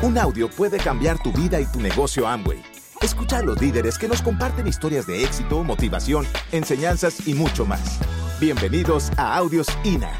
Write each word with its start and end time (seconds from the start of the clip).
Un 0.00 0.16
audio 0.16 0.48
puede 0.48 0.78
cambiar 0.78 1.20
tu 1.20 1.32
vida 1.32 1.60
y 1.60 1.66
tu 1.66 1.80
negocio 1.80 2.28
Amway. 2.28 2.62
Escucha 3.02 3.38
a 3.38 3.42
los 3.42 3.60
líderes 3.60 3.98
que 3.98 4.06
nos 4.06 4.22
comparten 4.22 4.68
historias 4.68 5.08
de 5.08 5.24
éxito, 5.24 5.64
motivación, 5.64 6.24
enseñanzas 6.52 7.26
y 7.26 7.34
mucho 7.34 7.66
más. 7.66 7.98
Bienvenidos 8.40 9.10
a 9.16 9.36
Audios 9.36 9.66
INA. 9.82 10.12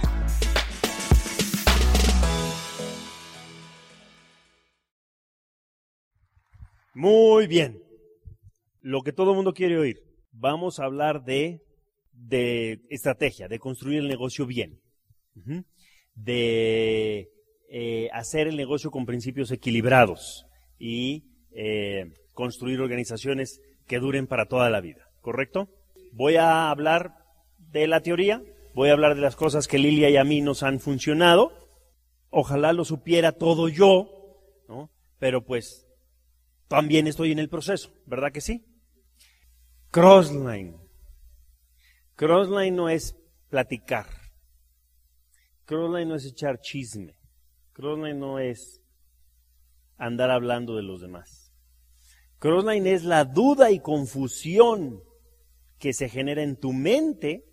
Muy 6.92 7.46
bien. 7.46 7.80
Lo 8.80 9.02
que 9.02 9.12
todo 9.12 9.30
el 9.30 9.36
mundo 9.36 9.54
quiere 9.54 9.78
oír. 9.78 10.02
Vamos 10.32 10.80
a 10.80 10.86
hablar 10.86 11.24
de, 11.24 11.64
de 12.12 12.80
estrategia, 12.90 13.46
de 13.46 13.60
construir 13.60 14.00
el 14.00 14.08
negocio 14.08 14.44
bien. 14.44 14.80
De 16.16 17.30
eh, 17.70 18.08
hacer 18.12 18.48
el 18.48 18.56
negocio 18.56 18.90
con 18.90 19.04
principios 19.04 19.50
equilibrados 19.50 20.46
y 20.78 21.24
eh, 21.50 22.14
construir 22.32 22.80
organizaciones 22.80 23.60
que 23.86 23.98
duren 23.98 24.26
para 24.26 24.46
toda 24.46 24.70
la 24.70 24.80
vida. 24.80 25.10
¿Correcto? 25.20 25.68
Voy 26.12 26.36
a 26.36 26.70
hablar 26.70 27.14
de 27.58 27.86
la 27.86 28.00
teoría, 28.00 28.42
voy 28.74 28.88
a 28.88 28.92
hablar 28.92 29.14
de 29.14 29.20
las 29.20 29.36
cosas 29.36 29.68
que 29.68 29.78
Lilia 29.78 30.08
y 30.08 30.16
a 30.16 30.24
mí 30.24 30.40
nos 30.40 30.62
han 30.62 30.80
funcionado. 30.80 31.52
Ojalá 32.30 32.72
lo 32.72 32.84
supiera 32.84 33.32
todo 33.32 33.68
yo, 33.68 34.08
¿no? 34.68 34.90
Pero 35.18 35.44
pues 35.44 35.86
también 36.68 37.06
estoy 37.06 37.32
en 37.32 37.38
el 37.38 37.48
proceso, 37.48 37.92
¿verdad 38.06 38.32
que 38.32 38.40
sí? 38.40 38.64
Crossline. 39.90 40.76
Crossline 42.14 42.74
no 42.74 42.88
es 42.88 43.14
platicar. 43.48 44.06
Crossline 45.64 46.08
no 46.08 46.14
es 46.14 46.24
echar 46.24 46.60
chisme. 46.60 47.17
Crossline 47.78 48.18
no 48.18 48.40
es 48.40 48.82
andar 49.98 50.32
hablando 50.32 50.74
de 50.74 50.82
los 50.82 51.00
demás. 51.00 51.52
Crossline 52.40 52.88
es 52.88 53.04
la 53.04 53.24
duda 53.24 53.70
y 53.70 53.78
confusión 53.78 55.00
que 55.78 55.92
se 55.92 56.08
genera 56.08 56.42
en 56.42 56.56
tu 56.56 56.72
mente 56.72 57.44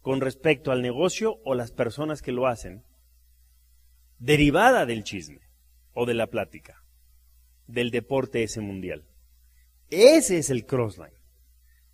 con 0.00 0.22
respecto 0.22 0.72
al 0.72 0.80
negocio 0.80 1.38
o 1.44 1.54
las 1.54 1.70
personas 1.70 2.22
que 2.22 2.32
lo 2.32 2.46
hacen, 2.46 2.82
derivada 4.18 4.86
del 4.86 5.04
chisme 5.04 5.42
o 5.92 6.06
de 6.06 6.14
la 6.14 6.28
plática, 6.28 6.82
del 7.66 7.90
deporte 7.90 8.42
ese 8.42 8.62
mundial. 8.62 9.04
Ese 9.90 10.38
es 10.38 10.48
el 10.48 10.64
crossline. 10.64 11.20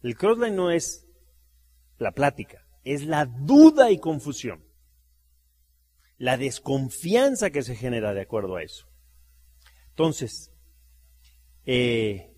El 0.01 0.17
crossline 0.17 0.55
no 0.55 0.71
es 0.71 1.09
la 1.99 2.13
plática, 2.13 2.69
es 2.85 3.05
la 3.05 3.27
duda 3.27 3.91
y 3.91 3.99
confusión, 3.99 4.66
la 6.19 6.37
desconfianza 6.37 7.51
que 7.51 7.63
se 7.63 7.77
genera 7.77 8.15
de 8.15 8.23
acuerdo 8.23 8.57
a 8.57 8.63
eso. 8.63 8.87
Entonces, 9.91 10.51
eh, 11.65 12.33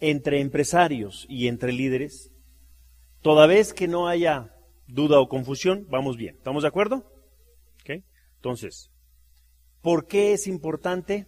entre 0.00 0.40
empresarios 0.40 1.26
y 1.28 1.48
entre 1.48 1.72
líderes, 1.72 2.32
toda 3.22 3.46
vez 3.46 3.72
que 3.72 3.88
no 3.88 4.08
haya 4.08 4.54
duda 4.86 5.20
o 5.20 5.28
confusión, 5.28 5.86
vamos 5.88 6.16
bien. 6.16 6.36
¿Estamos 6.36 6.62
de 6.62 6.68
acuerdo? 6.68 7.10
¿Ok? 7.80 8.02
Entonces, 8.36 8.90
¿por 9.80 10.06
qué 10.06 10.32
es 10.32 10.46
importante 10.46 11.26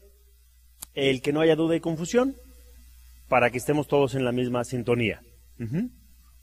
el 0.95 1.23
que 1.23 1.33
no 1.33 1.41
haya 1.41 1.56
duda 1.56 1.77
y 1.77 1.80
confusión? 1.80 2.36
Para 3.28 3.50
que 3.50 3.58
estemos 3.58 3.89
todos 3.89 4.14
en 4.14 4.25
la 4.25 4.33
misma 4.33 4.64
sintonía. 4.64 5.23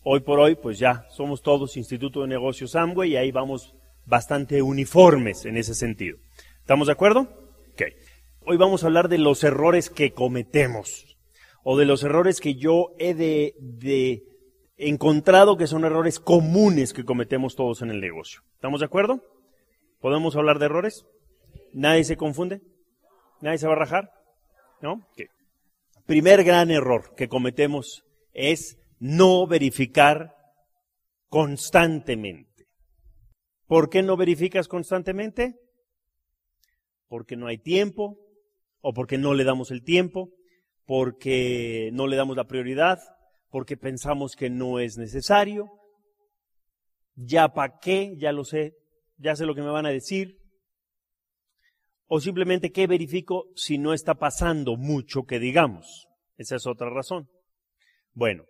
Hoy 0.03 0.19
por 0.19 0.39
hoy, 0.39 0.55
pues 0.55 0.77
ya 0.77 1.07
somos 1.09 1.41
todos 1.41 1.77
Instituto 1.77 2.21
de 2.21 2.27
Negocios 2.27 2.75
Amway 2.75 3.11
y 3.11 3.17
ahí 3.17 3.31
vamos 3.31 3.74
bastante 4.05 4.61
uniformes 4.61 5.45
en 5.45 5.57
ese 5.57 5.75
sentido. 5.75 6.17
¿Estamos 6.59 6.87
de 6.87 6.93
acuerdo? 6.93 7.21
Ok. 7.73 7.83
Hoy 8.47 8.57
vamos 8.57 8.83
a 8.83 8.87
hablar 8.87 9.09
de 9.09 9.17
los 9.17 9.43
errores 9.43 9.89
que 9.89 10.13
cometemos 10.13 11.17
o 11.63 11.77
de 11.77 11.85
los 11.85 12.03
errores 12.03 12.39
que 12.39 12.55
yo 12.55 12.89
he 12.99 13.15
de, 13.15 14.23
encontrado 14.77 15.57
que 15.57 15.65
son 15.65 15.83
errores 15.83 16.19
comunes 16.19 16.93
que 16.93 17.03
cometemos 17.05 17.55
todos 17.55 17.81
en 17.81 17.89
el 17.89 17.99
negocio. 17.99 18.41
¿Estamos 18.53 18.81
de 18.81 18.85
acuerdo? 18.85 19.23
¿Podemos 19.99 20.35
hablar 20.35 20.59
de 20.59 20.65
errores? 20.65 21.05
¿Nadie 21.73 22.03
se 22.03 22.17
confunde? 22.17 22.61
¿Nadie 23.41 23.57
se 23.57 23.67
va 23.67 23.73
a 23.73 23.77
rajar? 23.77 24.11
¿No? 24.81 24.93
Ok. 24.93 25.23
Primer 26.05 26.43
gran 26.43 26.69
error 26.69 27.15
que 27.15 27.27
cometemos 27.27 28.03
es 28.31 28.77
no 28.99 29.47
verificar 29.47 30.35
constantemente. 31.29 32.54
¿Por 33.67 33.89
qué 33.89 34.03
no 34.03 34.15
verificas 34.17 34.67
constantemente? 34.67 35.59
Porque 37.07 37.35
no 37.35 37.47
hay 37.47 37.57
tiempo, 37.57 38.19
o 38.81 38.93
porque 38.93 39.17
no 39.17 39.33
le 39.33 39.43
damos 39.43 39.71
el 39.71 39.83
tiempo, 39.83 40.29
porque 40.85 41.89
no 41.93 42.05
le 42.05 42.15
damos 42.15 42.37
la 42.37 42.45
prioridad, 42.45 42.99
porque 43.49 43.77
pensamos 43.77 44.35
que 44.35 44.49
no 44.51 44.79
es 44.79 44.97
necesario. 44.97 45.71
Ya 47.15 47.53
para 47.53 47.79
qué, 47.79 48.15
ya 48.17 48.31
lo 48.31 48.43
sé, 48.43 48.75
ya 49.17 49.35
sé 49.35 49.45
lo 49.45 49.55
que 49.55 49.61
me 49.61 49.71
van 49.71 49.87
a 49.87 49.91
decir. 49.91 50.37
O 52.07 52.19
simplemente 52.19 52.71
qué 52.71 52.85
verifico 52.85 53.47
si 53.55 53.79
no 53.79 53.93
está 53.93 54.15
pasando 54.15 54.77
mucho 54.77 55.23
que 55.23 55.39
digamos. 55.39 56.07
Esa 56.37 56.57
es 56.57 56.67
otra 56.67 56.91
razón. 56.91 57.27
Bueno, 58.13 58.45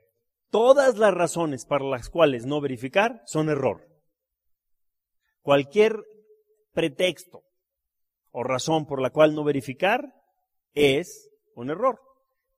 todas 0.50 0.98
las 0.98 1.14
razones 1.14 1.66
para 1.66 1.86
las 1.86 2.10
cuales 2.10 2.46
no 2.46 2.60
verificar 2.60 3.22
son 3.26 3.50
error. 3.50 3.95
Cualquier 5.46 6.04
pretexto 6.74 7.44
o 8.32 8.44
razón 8.44 8.88
por 8.88 9.00
la 9.00 9.12
cual 9.12 9.36
no 9.36 9.44
verificar 9.44 10.12
es 10.74 11.30
un 11.54 11.70
error. 11.70 12.00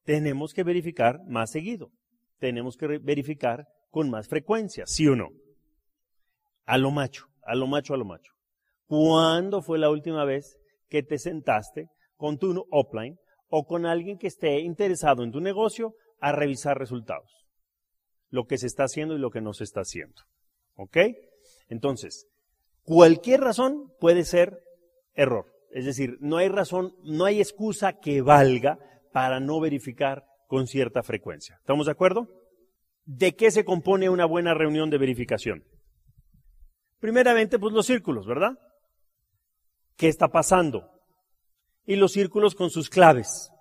Tenemos 0.05 0.53
que 0.53 0.63
verificar 0.63 1.19
más 1.27 1.51
seguido. 1.51 1.91
Tenemos 2.39 2.77
que 2.77 2.87
verificar 2.99 3.67
con 3.91 4.09
más 4.09 4.29
frecuencia, 4.29 4.85
¿sí 4.87 5.05
o 5.05 5.17
no? 5.17 5.31
A 6.65 6.77
lo 6.77 6.91
macho, 6.91 7.25
a 7.41 7.55
lo 7.55 7.67
macho, 7.67 7.93
a 7.93 7.97
lo 7.97 8.05
macho. 8.05 8.31
¿Cuándo 8.85 9.61
fue 9.61 9.79
la 9.79 9.89
última 9.89 10.23
vez 10.23 10.57
que 10.87 11.03
te 11.03 11.19
sentaste 11.19 11.89
con 12.15 12.37
tu 12.37 12.65
offline 12.71 13.19
o 13.49 13.65
con 13.65 13.85
alguien 13.85 14.17
que 14.17 14.27
esté 14.27 14.61
interesado 14.61 15.25
en 15.25 15.33
tu 15.33 15.41
negocio 15.41 15.93
a 16.21 16.31
revisar 16.31 16.79
resultados? 16.79 17.49
Lo 18.29 18.45
que 18.45 18.57
se 18.57 18.67
está 18.67 18.85
haciendo 18.85 19.13
y 19.13 19.19
lo 19.19 19.29
que 19.29 19.41
no 19.41 19.51
se 19.51 19.65
está 19.65 19.81
haciendo. 19.81 20.21
¿Ok? 20.75 20.99
Entonces, 21.67 22.27
cualquier 22.87 23.41
razón 23.41 23.93
puede 23.99 24.23
ser 24.23 24.63
error. 25.13 25.53
Es 25.71 25.83
decir, 25.83 26.17
no 26.21 26.37
hay 26.37 26.47
razón, 26.47 26.95
no 27.03 27.25
hay 27.25 27.41
excusa 27.41 27.99
que 27.99 28.21
valga 28.21 28.79
para 29.11 29.41
no 29.41 29.59
verificar 29.59 30.25
con 30.47 30.67
cierta 30.67 31.03
frecuencia. 31.03 31.57
¿Estamos 31.59 31.87
de 31.87 31.91
acuerdo? 31.91 32.29
¿De 33.03 33.35
qué 33.35 33.51
se 33.51 33.65
compone 33.65 34.09
una 34.09 34.25
buena 34.25 34.53
reunión 34.53 34.89
de 34.89 34.99
verificación? 34.99 35.65
Primeramente, 36.99 37.59
pues 37.59 37.73
los 37.73 37.85
círculos, 37.85 38.25
¿verdad? 38.25 38.57
¿Qué 39.97 40.07
está 40.07 40.29
pasando? 40.29 40.89
Y 41.85 41.97
los 41.97 42.13
círculos 42.13 42.55
con 42.55 42.69
sus 42.69 42.89
claves. 42.89 43.51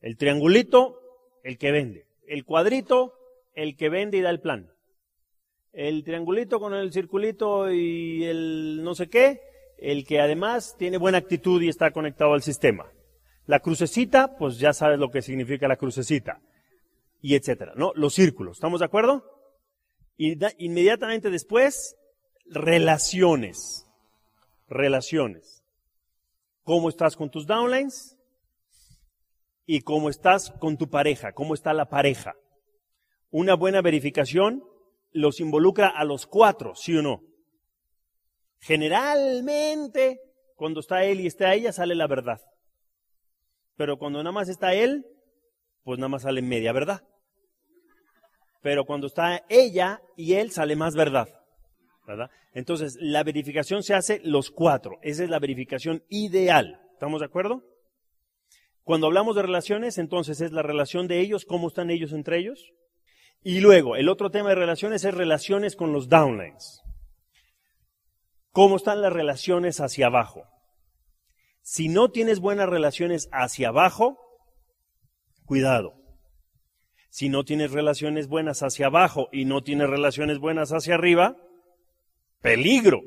El 0.00 0.16
triangulito, 0.16 0.98
el 1.44 1.56
que 1.56 1.70
vende. 1.70 2.08
El 2.26 2.44
cuadrito, 2.44 3.14
el 3.52 3.76
que 3.76 3.90
vende 3.90 4.18
y 4.18 4.22
da 4.22 4.30
el 4.30 4.40
plan. 4.40 4.73
El 5.74 6.04
triangulito 6.04 6.60
con 6.60 6.72
el 6.72 6.92
circulito 6.92 7.68
y 7.68 8.24
el 8.24 8.84
no 8.84 8.94
sé 8.94 9.08
qué, 9.08 9.40
el 9.76 10.06
que 10.06 10.20
además 10.20 10.76
tiene 10.78 10.98
buena 10.98 11.18
actitud 11.18 11.60
y 11.60 11.68
está 11.68 11.90
conectado 11.90 12.32
al 12.32 12.42
sistema. 12.42 12.86
La 13.46 13.58
crucecita, 13.58 14.36
pues 14.38 14.58
ya 14.58 14.72
sabes 14.72 15.00
lo 15.00 15.10
que 15.10 15.20
significa 15.20 15.66
la 15.66 15.76
crucecita. 15.76 16.40
Y 17.20 17.34
etcétera, 17.34 17.72
¿no? 17.74 17.92
Los 17.96 18.14
círculos, 18.14 18.58
¿estamos 18.58 18.78
de 18.78 18.86
acuerdo? 18.86 19.24
Inmediatamente 20.16 21.28
después, 21.28 21.96
relaciones. 22.46 23.84
Relaciones. 24.68 25.64
¿Cómo 26.62 26.88
estás 26.88 27.16
con 27.16 27.30
tus 27.30 27.48
downlines? 27.48 28.16
Y 29.66 29.80
cómo 29.80 30.08
estás 30.08 30.52
con 30.60 30.76
tu 30.76 30.88
pareja, 30.88 31.32
cómo 31.32 31.52
está 31.52 31.72
la 31.72 31.88
pareja. 31.88 32.36
Una 33.30 33.56
buena 33.56 33.82
verificación 33.82 34.62
los 35.14 35.40
involucra 35.40 35.88
a 35.88 36.04
los 36.04 36.26
cuatro, 36.26 36.74
¿sí 36.74 36.94
o 36.96 37.02
no? 37.02 37.22
Generalmente, 38.58 40.20
cuando 40.56 40.80
está 40.80 41.04
él 41.04 41.20
y 41.20 41.26
está 41.26 41.54
ella, 41.54 41.72
sale 41.72 41.94
la 41.94 42.06
verdad. 42.06 42.40
Pero 43.76 43.96
cuando 43.96 44.18
nada 44.18 44.32
más 44.32 44.48
está 44.48 44.74
él, 44.74 45.06
pues 45.82 45.98
nada 45.98 46.08
más 46.08 46.22
sale 46.22 46.42
media 46.42 46.72
verdad. 46.72 47.02
Pero 48.60 48.84
cuando 48.84 49.06
está 49.06 49.44
ella 49.48 50.00
y 50.16 50.34
él, 50.34 50.50
sale 50.50 50.76
más 50.76 50.94
verdad. 50.94 51.28
¿Verdad? 52.06 52.30
Entonces, 52.52 52.96
la 53.00 53.22
verificación 53.22 53.82
se 53.82 53.94
hace 53.94 54.20
los 54.24 54.50
cuatro. 54.50 54.98
Esa 55.02 55.24
es 55.24 55.30
la 55.30 55.38
verificación 55.38 56.02
ideal. 56.08 56.80
¿Estamos 56.92 57.20
de 57.20 57.26
acuerdo? 57.26 57.62
Cuando 58.82 59.06
hablamos 59.06 59.36
de 59.36 59.42
relaciones, 59.42 59.98
entonces 59.98 60.40
es 60.40 60.52
la 60.52 60.62
relación 60.62 61.06
de 61.08 61.20
ellos, 61.20 61.44
cómo 61.44 61.68
están 61.68 61.90
ellos 61.90 62.12
entre 62.12 62.38
ellos. 62.38 62.72
Y 63.46 63.60
luego, 63.60 63.94
el 63.94 64.08
otro 64.08 64.30
tema 64.30 64.48
de 64.48 64.54
relaciones 64.54 65.04
es 65.04 65.12
relaciones 65.12 65.76
con 65.76 65.92
los 65.92 66.08
downlines. 66.08 66.80
¿Cómo 68.52 68.76
están 68.76 69.02
las 69.02 69.12
relaciones 69.12 69.80
hacia 69.80 70.06
abajo? 70.06 70.44
Si 71.60 71.88
no 71.88 72.10
tienes 72.10 72.40
buenas 72.40 72.70
relaciones 72.70 73.28
hacia 73.32 73.68
abajo, 73.68 74.18
cuidado. 75.44 75.92
Si 77.10 77.28
no 77.28 77.44
tienes 77.44 77.70
relaciones 77.70 78.28
buenas 78.28 78.62
hacia 78.62 78.86
abajo 78.86 79.28
y 79.30 79.44
no 79.44 79.62
tienes 79.62 79.90
relaciones 79.90 80.38
buenas 80.38 80.72
hacia 80.72 80.94
arriba, 80.94 81.36
peligro. 82.40 83.02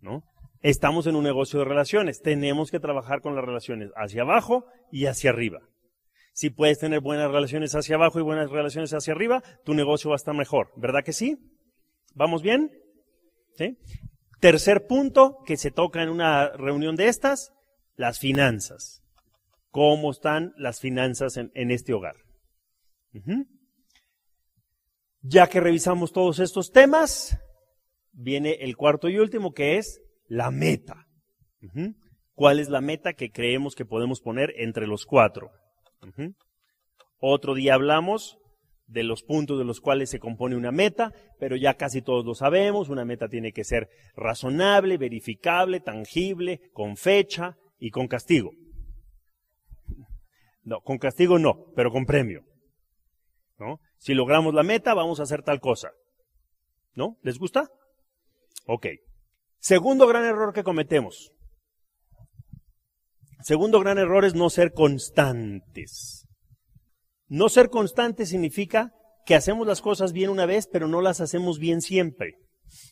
¿No? 0.00 0.22
Estamos 0.60 1.08
en 1.08 1.16
un 1.16 1.24
negocio 1.24 1.58
de 1.58 1.64
relaciones. 1.64 2.22
Tenemos 2.22 2.70
que 2.70 2.78
trabajar 2.78 3.20
con 3.20 3.34
las 3.34 3.44
relaciones 3.44 3.90
hacia 3.96 4.22
abajo 4.22 4.66
y 4.92 5.06
hacia 5.06 5.30
arriba. 5.30 5.60
Si 6.34 6.50
puedes 6.50 6.80
tener 6.80 7.00
buenas 7.00 7.30
relaciones 7.30 7.76
hacia 7.76 7.94
abajo 7.94 8.18
y 8.18 8.22
buenas 8.22 8.50
relaciones 8.50 8.92
hacia 8.92 9.14
arriba, 9.14 9.40
tu 9.64 9.72
negocio 9.72 10.10
va 10.10 10.16
a 10.16 10.18
estar 10.18 10.34
mejor. 10.34 10.72
¿Verdad 10.76 11.04
que 11.04 11.12
sí? 11.12 11.38
¿Vamos 12.12 12.42
bien? 12.42 12.72
¿Sí? 13.56 13.78
Tercer 14.40 14.88
punto 14.88 15.38
que 15.46 15.56
se 15.56 15.70
toca 15.70 16.02
en 16.02 16.08
una 16.08 16.48
reunión 16.48 16.96
de 16.96 17.06
estas, 17.06 17.52
las 17.94 18.18
finanzas. 18.18 19.04
¿Cómo 19.70 20.10
están 20.10 20.52
las 20.56 20.80
finanzas 20.80 21.36
en, 21.36 21.70
este 21.70 21.94
hogar? 21.94 22.16
Ya 25.22 25.46
que 25.46 25.60
revisamos 25.60 26.12
todos 26.12 26.40
estos 26.40 26.72
temas, 26.72 27.38
viene 28.12 28.54
el 28.60 28.76
cuarto 28.76 29.08
y 29.08 29.18
último 29.18 29.54
que 29.54 29.78
es 29.78 30.02
la 30.26 30.50
meta. 30.50 31.06
¿Cuál 32.34 32.58
es 32.58 32.68
la 32.68 32.80
meta 32.80 33.12
que 33.12 33.30
creemos 33.30 33.76
que 33.76 33.84
podemos 33.84 34.20
poner 34.20 34.52
entre 34.56 34.88
los 34.88 35.06
cuatro? 35.06 35.52
Otro 37.18 37.54
día 37.54 37.74
hablamos 37.74 38.38
de 38.86 39.02
los 39.02 39.22
puntos 39.22 39.58
de 39.58 39.64
los 39.64 39.80
cuales 39.80 40.10
se 40.10 40.18
compone 40.18 40.56
una 40.56 40.72
meta, 40.72 41.12
pero 41.38 41.56
ya 41.56 41.74
casi 41.74 42.02
todos 42.02 42.24
lo 42.24 42.34
sabemos, 42.34 42.88
una 42.88 43.04
meta 43.04 43.28
tiene 43.28 43.52
que 43.52 43.64
ser 43.64 43.88
razonable, 44.14 44.98
verificable, 44.98 45.80
tangible, 45.80 46.60
con 46.72 46.96
fecha 46.96 47.56
y 47.78 47.90
con 47.90 48.08
castigo. 48.08 48.52
No, 50.62 50.80
con 50.80 50.98
castigo 50.98 51.38
no, 51.38 51.66
pero 51.76 51.90
con 51.90 52.06
premio. 52.06 52.44
¿No? 53.58 53.80
Si 53.98 54.14
logramos 54.14 54.54
la 54.54 54.62
meta, 54.62 54.94
vamos 54.94 55.20
a 55.20 55.24
hacer 55.24 55.42
tal 55.42 55.60
cosa. 55.60 55.90
¿No? 56.94 57.18
¿Les 57.22 57.38
gusta? 57.38 57.70
Ok. 58.66 58.86
Segundo 59.58 60.06
gran 60.06 60.24
error 60.24 60.52
que 60.52 60.64
cometemos. 60.64 61.33
Segundo 63.42 63.80
gran 63.80 63.98
error 63.98 64.24
es 64.24 64.34
no 64.34 64.50
ser 64.50 64.72
constantes. 64.72 66.26
No 67.28 67.48
ser 67.48 67.70
constante 67.70 68.26
significa 68.26 68.92
que 69.26 69.34
hacemos 69.34 69.66
las 69.66 69.80
cosas 69.80 70.12
bien 70.12 70.30
una 70.30 70.46
vez, 70.46 70.68
pero 70.70 70.88
no 70.88 71.00
las 71.00 71.20
hacemos 71.20 71.58
bien 71.58 71.80
siempre. 71.80 72.36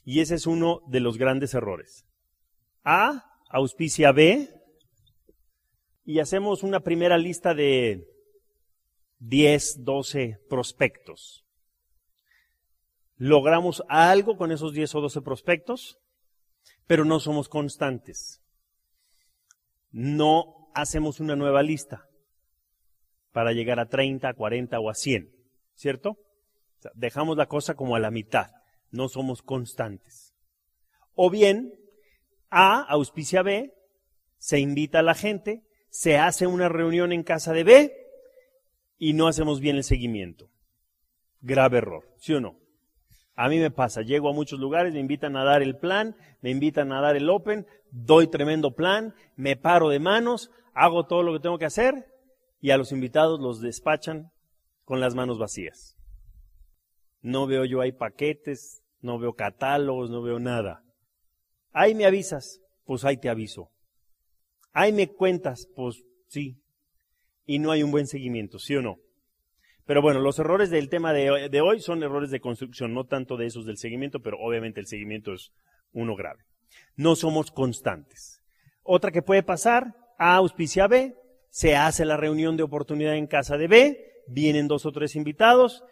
Y 0.05 0.21
ese 0.21 0.35
es 0.35 0.47
uno 0.47 0.81
de 0.89 1.01
los 1.01 1.19
grandes 1.19 1.55
errores. 1.55 2.05
A 2.85 3.25
auspicia 3.49 4.13
B 4.13 4.49
y 6.05 6.19
hacemos 6.21 6.63
una 6.63 6.81
primera 6.81 7.19
lista 7.19 7.55
de 7.55 8.05
10, 9.21 9.85
12 9.85 10.39
prospectos. 10.49 11.45
Logramos 13.17 13.85
algo 13.89 14.37
con 14.37 14.51
esos 14.51 14.73
10 14.73 14.97
o 14.97 15.01
12 15.03 15.23
prospectos, 15.23 15.99
pero 16.87 17.05
no 17.05 17.21
somos 17.21 17.49
constantes. 17.49 18.42
No 19.93 20.71
hacemos 20.75 21.21
una 21.21 21.37
nueva 21.37 21.63
lista 21.63 22.09
para 23.31 23.53
llegar 23.53 23.79
a 23.79 23.89
30, 23.89 24.29
a 24.29 24.35
40 24.35 24.81
o 24.81 24.91
a 24.91 24.95
100, 24.95 25.31
¿cierto? 25.75 26.19
dejamos 26.95 27.37
la 27.37 27.47
cosa 27.47 27.75
como 27.75 27.97
a 27.97 28.01
la 28.01 28.11
mitad, 28.11 28.51
no 28.91 29.09
somos 29.09 29.43
constantes. 29.43 30.35
O 31.15 31.31
bien, 31.31 31.75
A 32.51 32.81
auspicia 32.83 33.43
B, 33.43 33.73
se 34.39 34.59
invita 34.59 34.99
a 34.99 35.03
la 35.03 35.15
gente, 35.15 35.63
se 35.89 36.19
hace 36.19 36.47
una 36.47 36.69
reunión 36.69 37.13
en 37.13 37.23
casa 37.23 37.53
de 37.53 37.65
B 37.65 37.97
y 38.99 39.13
no 39.13 39.29
hacemos 39.29 39.61
bien 39.61 39.77
el 39.77 39.85
seguimiento. 39.85 40.51
Grave 41.41 41.79
error, 41.79 42.05
¿sí 42.19 42.35
o 42.35 42.41
no? 42.41 42.62
A 43.35 43.49
mí 43.49 43.59
me 43.59 43.71
pasa, 43.71 44.03
llego 44.03 44.29
a 44.29 44.35
muchos 44.35 44.61
lugares, 44.61 44.93
me 44.93 45.01
invitan 45.01 45.37
a 45.37 45.45
dar 45.45 45.63
el 45.63 45.77
plan, 45.77 46.17
me 46.43 46.51
invitan 46.51 46.93
a 46.93 47.01
dar 47.01 47.17
el 47.17 47.31
open, 47.31 47.67
doy 47.91 48.27
tremendo 48.27 48.75
plan, 48.75 49.15
me 49.37 49.57
paro 49.57 49.89
de 49.89 49.99
manos, 49.99 50.51
hago 50.75 51.07
todo 51.07 51.23
lo 51.23 51.33
que 51.33 51.41
tengo 51.41 51.59
que 51.59 51.65
hacer 51.65 52.07
y 52.61 52.71
a 52.71 52.77
los 52.77 52.93
invitados 52.93 53.41
los 53.41 53.61
despachan 53.61 54.31
con 54.85 55.01
las 55.01 55.15
manos 55.15 55.39
vacías. 55.39 55.97
No 57.23 57.47
veo 57.47 57.65
yo 57.65 57.81
ahí 57.81 57.93
paquetes, 57.93 58.83
no 59.01 59.19
veo 59.19 59.35
catálogos, 59.35 60.11
no 60.11 60.23
veo 60.23 60.39
nada. 60.39 60.83
Ahí 61.73 61.95
me 61.95 62.05
avisas, 62.05 62.61
pues 62.85 63.05
ahí 63.05 63.17
te 63.17 63.31
aviso. 63.31 63.71
Ahí 64.73 64.93
me 64.93 65.09
cuentas, 65.09 65.69
pues 65.75 66.03
sí. 66.29 66.59
Y 67.47 67.59
no 67.59 67.71
hay 67.71 67.83
un 67.83 67.91
buen 67.91 68.07
seguimiento, 68.07 68.59
¿sí 68.59 68.77
o 68.77 68.83
no? 68.83 68.99
Pero 69.85 70.01
bueno, 70.01 70.21
los 70.21 70.39
errores 70.39 70.71
del 70.71 70.89
tema 70.89 71.13
de, 71.13 71.61
hoy 71.61 71.81
son 71.81 72.03
errores 72.03 72.31
de 72.31 72.41
construcción, 72.41 72.95
no 72.95 73.05
tanto 73.05 73.37
de 73.37 73.47
esos 73.47 73.67
del 73.67 73.79
seguimiento, 73.79 74.21
pero 74.21 74.39
obviamente 74.39 74.81
el 74.81 74.87
seguimiento 74.87 75.33
es 75.33 75.53
uno 75.93 76.15
grave. 76.15 76.45
No 76.97 77.17
somos 77.17 77.51
constantes. 77.51 78.41
Otra 78.85 79.11
que 79.11 79.23
puede 79.23 79.43
pasar, 79.43 79.95
A 80.19 80.37
auspicia 80.37 80.87
B, 80.87 81.17
se 81.51 81.77
hace 81.77 82.05
la 82.05 82.17
reunión 82.17 82.57
de 82.57 82.63
oportunidad 82.63 83.17
en 83.17 83.27
casa 83.27 83.57
de 83.57 83.67
B, 83.67 84.13
vienen 84.29 84.69
dos 84.69 84.87
o 84.87 84.93
tres 84.93 85.17
invitados, 85.17 85.85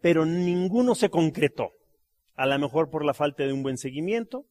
pero 0.00 0.26
ninguno 0.26 0.94
se 0.94 1.10
concretó. 1.10 1.72
A 2.36 2.46
lo 2.46 2.58
mejor 2.58 2.90
por 2.90 3.04
la 3.04 3.14
falta 3.14 3.44
de 3.44 3.52
un 3.52 3.62
buen 3.62 3.78
seguimiento, 3.78 4.44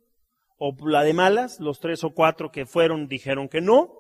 o 0.58 0.76
la 0.86 1.04
de 1.04 1.14
malas, 1.14 1.60
los 1.60 1.80
tres 1.80 2.04
o 2.04 2.10
cuatro 2.10 2.52
que 2.52 2.66
fueron 2.66 3.08
dijeron 3.08 3.48
que 3.48 3.62
no, 3.62 3.94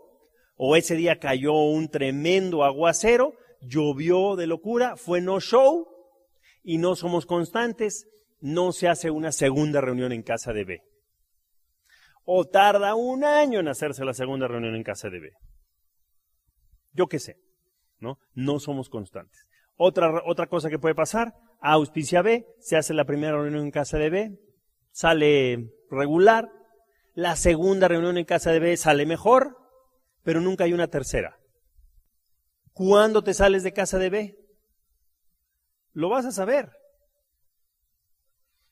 o 0.57 0.75
ese 0.75 0.95
día 0.95 1.19
cayó 1.19 1.53
un 1.53 1.87
tremendo 1.87 2.63
aguacero, 2.63 3.35
llovió 3.61 4.35
de 4.35 4.47
locura, 4.47 4.95
fue 4.97 5.21
no 5.21 5.39
show, 5.39 5.87
y 6.63 6.77
no 6.77 6.95
somos 6.95 7.25
constantes, 7.25 8.07
no 8.41 8.71
se 8.71 8.87
hace 8.87 9.09
una 9.09 9.31
segunda 9.31 9.81
reunión 9.81 10.11
en 10.11 10.23
casa 10.23 10.53
de 10.53 10.65
B. 10.65 10.81
O 12.25 12.45
tarda 12.45 12.95
un 12.95 13.23
año 13.23 13.59
en 13.59 13.67
hacerse 13.67 14.03
la 14.03 14.13
segunda 14.13 14.47
reunión 14.47 14.75
en 14.75 14.83
casa 14.83 15.09
de 15.09 15.19
B. 15.19 15.31
Yo 16.93 17.07
qué 17.07 17.19
sé, 17.19 17.37
¿no? 17.99 18.19
No 18.33 18.59
somos 18.59 18.89
constantes. 18.89 19.47
Otra, 19.77 20.21
otra 20.25 20.47
cosa 20.47 20.69
que 20.69 20.79
puede 20.79 20.95
pasar, 20.95 21.33
a 21.61 21.73
auspicia 21.73 22.21
B, 22.21 22.45
se 22.59 22.75
hace 22.75 22.93
la 22.93 23.05
primera 23.05 23.33
reunión 23.33 23.63
en 23.63 23.71
casa 23.71 23.97
de 23.97 24.09
B, 24.09 24.39
sale 24.91 25.69
regular, 25.89 26.49
la 27.13 27.35
segunda 27.35 27.87
reunión 27.87 28.17
en 28.17 28.25
casa 28.25 28.51
de 28.51 28.59
B 28.59 28.77
sale 28.77 29.05
mejor, 29.05 29.57
pero 30.23 30.41
nunca 30.41 30.65
hay 30.65 30.73
una 30.73 30.87
tercera. 30.87 31.37
¿Cuándo 32.77 33.23
te 33.23 33.33
sales 33.33 33.63
de 33.63 33.73
casa 33.73 33.97
de 33.97 34.11
B? 34.11 34.37
Lo 35.93 36.09
vas 36.09 36.27
a 36.27 36.31
saber. 36.31 36.69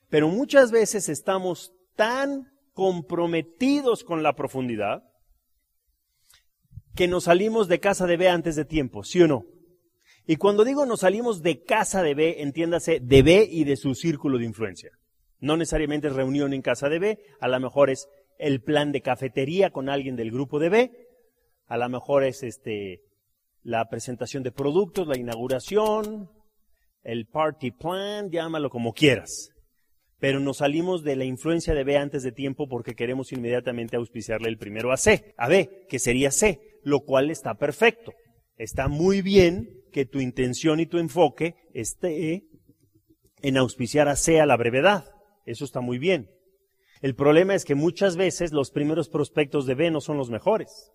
Pero 0.10 0.28
muchas 0.28 0.70
veces 0.70 1.10
estamos 1.10 1.74
tan 1.96 2.52
comprometidos 2.74 4.04
con 4.04 4.22
la 4.22 4.36
profundidad 4.36 5.02
que 6.94 7.08
nos 7.08 7.24
salimos 7.24 7.68
de 7.68 7.80
casa 7.80 8.06
de 8.06 8.18
B 8.18 8.30
antes 8.30 8.56
de 8.56 8.64
tiempo, 8.64 9.04
¿sí 9.04 9.24
o 9.24 9.28
no? 9.28 9.46
Y 10.28 10.36
cuando 10.36 10.66
digo 10.66 10.86
nos 10.86 11.00
salimos 11.00 11.42
de 11.42 11.64
casa 11.64 12.04
de 12.04 12.14
B, 12.14 12.44
entiéndase 12.44 13.00
de 13.00 13.24
B 13.24 13.48
y 13.50 13.64
de 13.64 13.76
su 13.76 13.96
círculo 13.96 14.38
de 14.38 14.46
influencia. 14.46 14.92
No 15.40 15.58
necesariamente 15.58 16.10
es 16.10 16.14
reunión 16.14 16.54
en 16.54 16.62
casa 16.62 16.90
de 16.90 17.00
B, 17.00 17.20
a 17.40 17.48
lo 17.48 17.60
mejor 17.60 17.90
es 17.90 18.08
el 18.38 18.62
plan 18.62 18.92
de 18.92 19.02
cafetería 19.02 19.72
con 19.72 19.90
alguien 19.90 20.16
del 20.16 20.30
grupo 20.30 20.60
de 20.60 20.70
B, 20.70 20.92
a 21.66 21.78
lo 21.78 21.90
mejor 21.90 22.24
es 22.24 22.44
este 22.44 23.02
la 23.66 23.90
presentación 23.90 24.44
de 24.44 24.52
productos, 24.52 25.08
la 25.08 25.18
inauguración, 25.18 26.30
el 27.04 27.26
party 27.26 27.72
plan, 27.72 28.30
llámalo 28.30 28.70
como 28.70 28.94
quieras. 28.94 29.50
Pero 30.20 30.40
nos 30.40 30.58
salimos 30.58 31.04
de 31.04 31.16
la 31.16 31.26
influencia 31.26 31.74
de 31.74 31.84
B 31.84 31.98
antes 31.98 32.22
de 32.24 32.32
tiempo 32.32 32.70
porque 32.70 32.96
queremos 32.96 33.34
inmediatamente 33.34 33.98
auspiciarle 33.98 34.50
el 34.50 34.58
primero 34.58 34.92
a 34.92 34.98
C, 34.98 35.34
a 35.36 35.50
B, 35.50 35.88
que 35.90 36.00
sería 36.00 36.32
C 36.32 36.76
lo 36.86 37.00
cual 37.02 37.32
está 37.32 37.56
perfecto. 37.56 38.14
Está 38.56 38.88
muy 38.88 39.22
bien 39.22 39.82
que 39.92 40.06
tu 40.06 40.22
intención 40.22 40.80
y 40.80 40.86
tu 40.86 41.00
enfoque 41.00 41.56
esté 41.74 42.44
en 43.42 43.58
auspiciar 43.58 44.08
a 44.08 44.16
sea 44.16 44.46
la 44.46 44.56
brevedad. 44.56 45.06
Eso 45.46 45.66
está 45.66 45.82
muy 45.82 45.98
bien. 45.98 46.30
El 47.02 47.16
problema 47.16 47.56
es 47.56 47.66
que 47.66 47.74
muchas 47.74 48.16
veces 48.16 48.54
los 48.54 48.70
primeros 48.70 49.10
prospectos 49.10 49.66
de 49.66 49.74
B 49.74 49.90
no 49.90 50.00
son 50.00 50.18
los 50.18 50.30
mejores. 50.30 50.92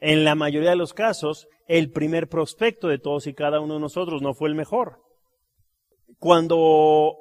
En 0.00 0.24
la 0.24 0.34
mayoría 0.34 0.70
de 0.70 0.76
los 0.76 0.94
casos, 0.94 1.48
el 1.66 1.90
primer 1.90 2.28
prospecto 2.28 2.88
de 2.88 2.98
todos 2.98 3.26
y 3.26 3.34
cada 3.34 3.60
uno 3.60 3.74
de 3.74 3.80
nosotros 3.80 4.22
no 4.22 4.34
fue 4.34 4.48
el 4.48 4.54
mejor. 4.54 5.00
Cuando 6.18 7.16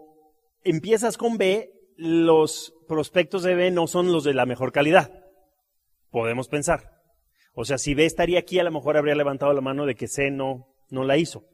empiezas 0.64 1.18
con 1.18 1.38
B, 1.38 1.72
los 1.98 2.74
prospectos 2.88 3.44
de 3.44 3.56
B 3.56 3.72
no 3.72 3.88
son 3.88 4.12
los 4.12 4.24
de 4.24 4.34
la 4.34 4.46
mejor 4.46 4.72
calidad. 4.72 5.26
Podemos 6.12 6.48
pensar. 6.48 6.98
O 7.54 7.66
sea, 7.66 7.78
si 7.78 7.96
B 7.96 8.06
estaría 8.06 8.40
aquí, 8.40 8.60
a 8.60 8.64
lo 8.64 8.72
mejor 8.72 8.98
habría 8.98 9.16
levantado 9.16 9.52
la 9.54 9.62
mano 9.62 9.86
de 9.86 9.96
que 9.96 10.08
C 10.08 10.30
no, 10.30 10.68
no 10.90 11.04
la 11.04 11.18
hizo. 11.18 11.46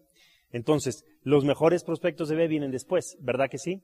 Entonces, 0.51 1.05
los 1.23 1.45
mejores 1.45 1.83
prospectos 1.83 2.29
de 2.29 2.35
B 2.35 2.47
vienen 2.47 2.71
después, 2.71 3.17
¿verdad 3.21 3.49
que 3.49 3.57
sí? 3.57 3.81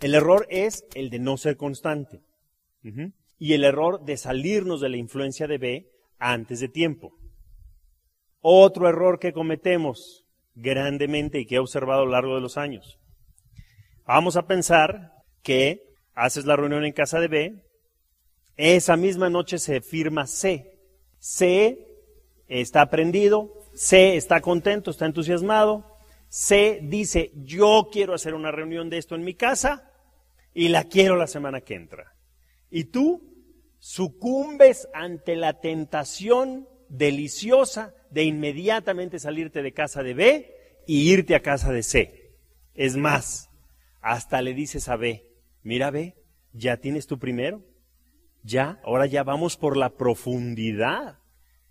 El 0.00 0.14
error 0.14 0.46
es 0.50 0.84
el 0.94 1.08
de 1.10 1.18
no 1.18 1.36
ser 1.38 1.56
constante. 1.56 2.20
y 3.38 3.54
el 3.54 3.64
error 3.64 4.04
de 4.04 4.16
salirnos 4.16 4.80
de 4.80 4.90
la 4.90 4.96
influencia 4.96 5.46
de 5.48 5.58
B 5.58 5.90
antes 6.18 6.60
de 6.60 6.68
tiempo. 6.68 7.12
Otro 8.40 8.88
error 8.88 9.18
que 9.18 9.32
cometemos 9.32 10.24
grandemente 10.54 11.40
y 11.40 11.46
que 11.46 11.56
he 11.56 11.58
observado 11.58 12.02
a 12.02 12.04
lo 12.04 12.12
largo 12.12 12.34
de 12.34 12.40
los 12.40 12.56
años. 12.56 12.98
Vamos 14.06 14.36
a 14.36 14.46
pensar 14.46 15.12
que 15.42 15.82
haces 16.14 16.46
la 16.46 16.56
reunión 16.56 16.84
en 16.84 16.92
casa 16.92 17.20
de 17.20 17.28
B, 17.28 17.66
esa 18.56 18.96
misma 18.96 19.28
noche 19.28 19.58
se 19.58 19.80
firma 19.80 20.26
C. 20.26 20.80
C 21.18 21.78
está 22.48 22.88
prendido, 22.88 23.52
C 23.74 24.16
está 24.16 24.40
contento, 24.40 24.90
está 24.90 25.06
entusiasmado, 25.06 25.96
C 26.28 26.80
dice, 26.82 27.32
yo 27.34 27.88
quiero 27.92 28.14
hacer 28.14 28.34
una 28.34 28.50
reunión 28.50 28.88
de 28.88 28.98
esto 28.98 29.14
en 29.14 29.24
mi 29.24 29.34
casa 29.34 29.92
y 30.54 30.68
la 30.68 30.84
quiero 30.84 31.16
la 31.16 31.26
semana 31.26 31.60
que 31.60 31.74
entra. 31.74 32.14
Y 32.70 32.84
tú 32.84 33.35
sucumbes 33.86 34.88
ante 34.94 35.36
la 35.36 35.60
tentación 35.60 36.68
deliciosa 36.88 37.94
de 38.10 38.24
inmediatamente 38.24 39.20
salirte 39.20 39.62
de 39.62 39.72
casa 39.72 40.02
de 40.02 40.12
B 40.12 40.54
y 40.88 41.12
irte 41.12 41.36
a 41.36 41.40
casa 41.40 41.70
de 41.70 41.84
C. 41.84 42.32
Es 42.74 42.96
más, 42.96 43.48
hasta 44.00 44.42
le 44.42 44.54
dices 44.54 44.88
a 44.88 44.96
B, 44.96 45.30
mira 45.62 45.92
B, 45.92 46.16
ya 46.52 46.78
tienes 46.78 47.06
tu 47.06 47.20
primero, 47.20 47.62
ya, 48.42 48.80
ahora 48.82 49.06
ya 49.06 49.22
vamos 49.22 49.56
por 49.56 49.76
la 49.76 49.90
profundidad, 49.90 51.20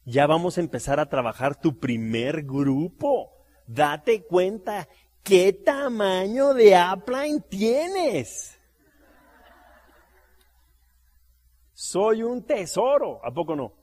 ya 0.06 0.26
vamos 0.26 0.58
a 0.58 0.62
empezar 0.62 1.02
a 1.02 1.10
trabajar 1.10 1.60
tu 1.60 1.80
primer 1.80 2.44
grupo. 2.44 3.34
Date 3.68 4.24
cuenta 4.24 4.88
qué 5.22 5.52
tamaño 5.52 6.54
de 6.54 6.78
upline 6.78 7.44
tienes. 7.50 8.58
Soy 11.76 12.24
un 12.24 12.42
tesoro, 12.42 13.20
¿a 13.26 13.32
poco 13.32 13.54
no? 13.54 13.74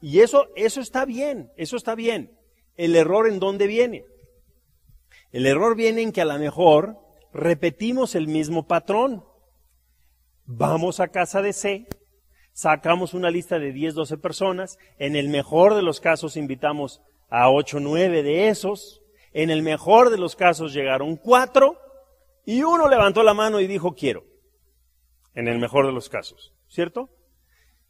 Y 0.00 0.20
eso, 0.20 0.46
eso 0.54 0.80
está 0.80 1.04
bien, 1.04 1.52
eso 1.56 1.76
está 1.76 1.96
bien. 1.96 2.38
El 2.76 2.94
error 2.94 3.28
en 3.28 3.40
dónde 3.40 3.66
viene? 3.66 4.04
El 5.32 5.46
error 5.46 5.74
viene 5.74 6.02
en 6.02 6.12
que 6.12 6.20
a 6.20 6.24
lo 6.24 6.38
mejor 6.38 7.00
repetimos 7.32 8.14
el 8.14 8.28
mismo 8.28 8.68
patrón. 8.68 9.24
Vamos 10.46 11.00
a 11.00 11.08
casa 11.08 11.42
de 11.42 11.52
C, 11.52 11.88
sacamos 12.52 13.14
una 13.14 13.32
lista 13.32 13.58
de 13.58 13.72
10, 13.72 13.94
12 13.94 14.18
personas, 14.18 14.78
en 14.98 15.16
el 15.16 15.28
mejor 15.28 15.74
de 15.74 15.82
los 15.82 15.98
casos 15.98 16.36
invitamos 16.36 17.02
a 17.28 17.50
8, 17.50 17.80
9 17.80 18.22
de 18.22 18.48
esos, 18.48 19.02
en 19.32 19.50
el 19.50 19.62
mejor 19.62 20.10
de 20.10 20.18
los 20.18 20.36
casos 20.36 20.72
llegaron 20.72 21.16
4 21.16 21.76
y 22.44 22.62
uno 22.62 22.88
levantó 22.88 23.24
la 23.24 23.34
mano 23.34 23.58
y 23.58 23.66
dijo 23.66 23.96
quiero, 23.96 24.24
en 25.34 25.48
el 25.48 25.58
mejor 25.58 25.86
de 25.86 25.92
los 25.92 26.08
casos, 26.08 26.52
¿cierto? 26.68 27.10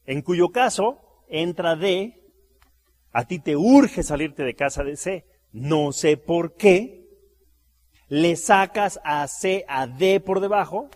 En 0.04 0.22
cuyo 0.22 0.50
caso 0.50 1.24
entra 1.28 1.76
D, 1.76 2.20
a 3.12 3.26
ti 3.26 3.38
te 3.38 3.56
urge 3.56 4.02
salirte 4.02 4.42
de 4.42 4.54
casa 4.54 4.82
de 4.84 4.96
C, 4.96 5.26
no 5.52 5.92
sé 5.92 6.16
por 6.16 6.56
qué, 6.56 7.02
le 8.08 8.36
sacas 8.36 9.00
a 9.04 9.26
C 9.26 9.64
a 9.68 9.86
D 9.86 10.20
por 10.20 10.40
debajo 10.40 10.90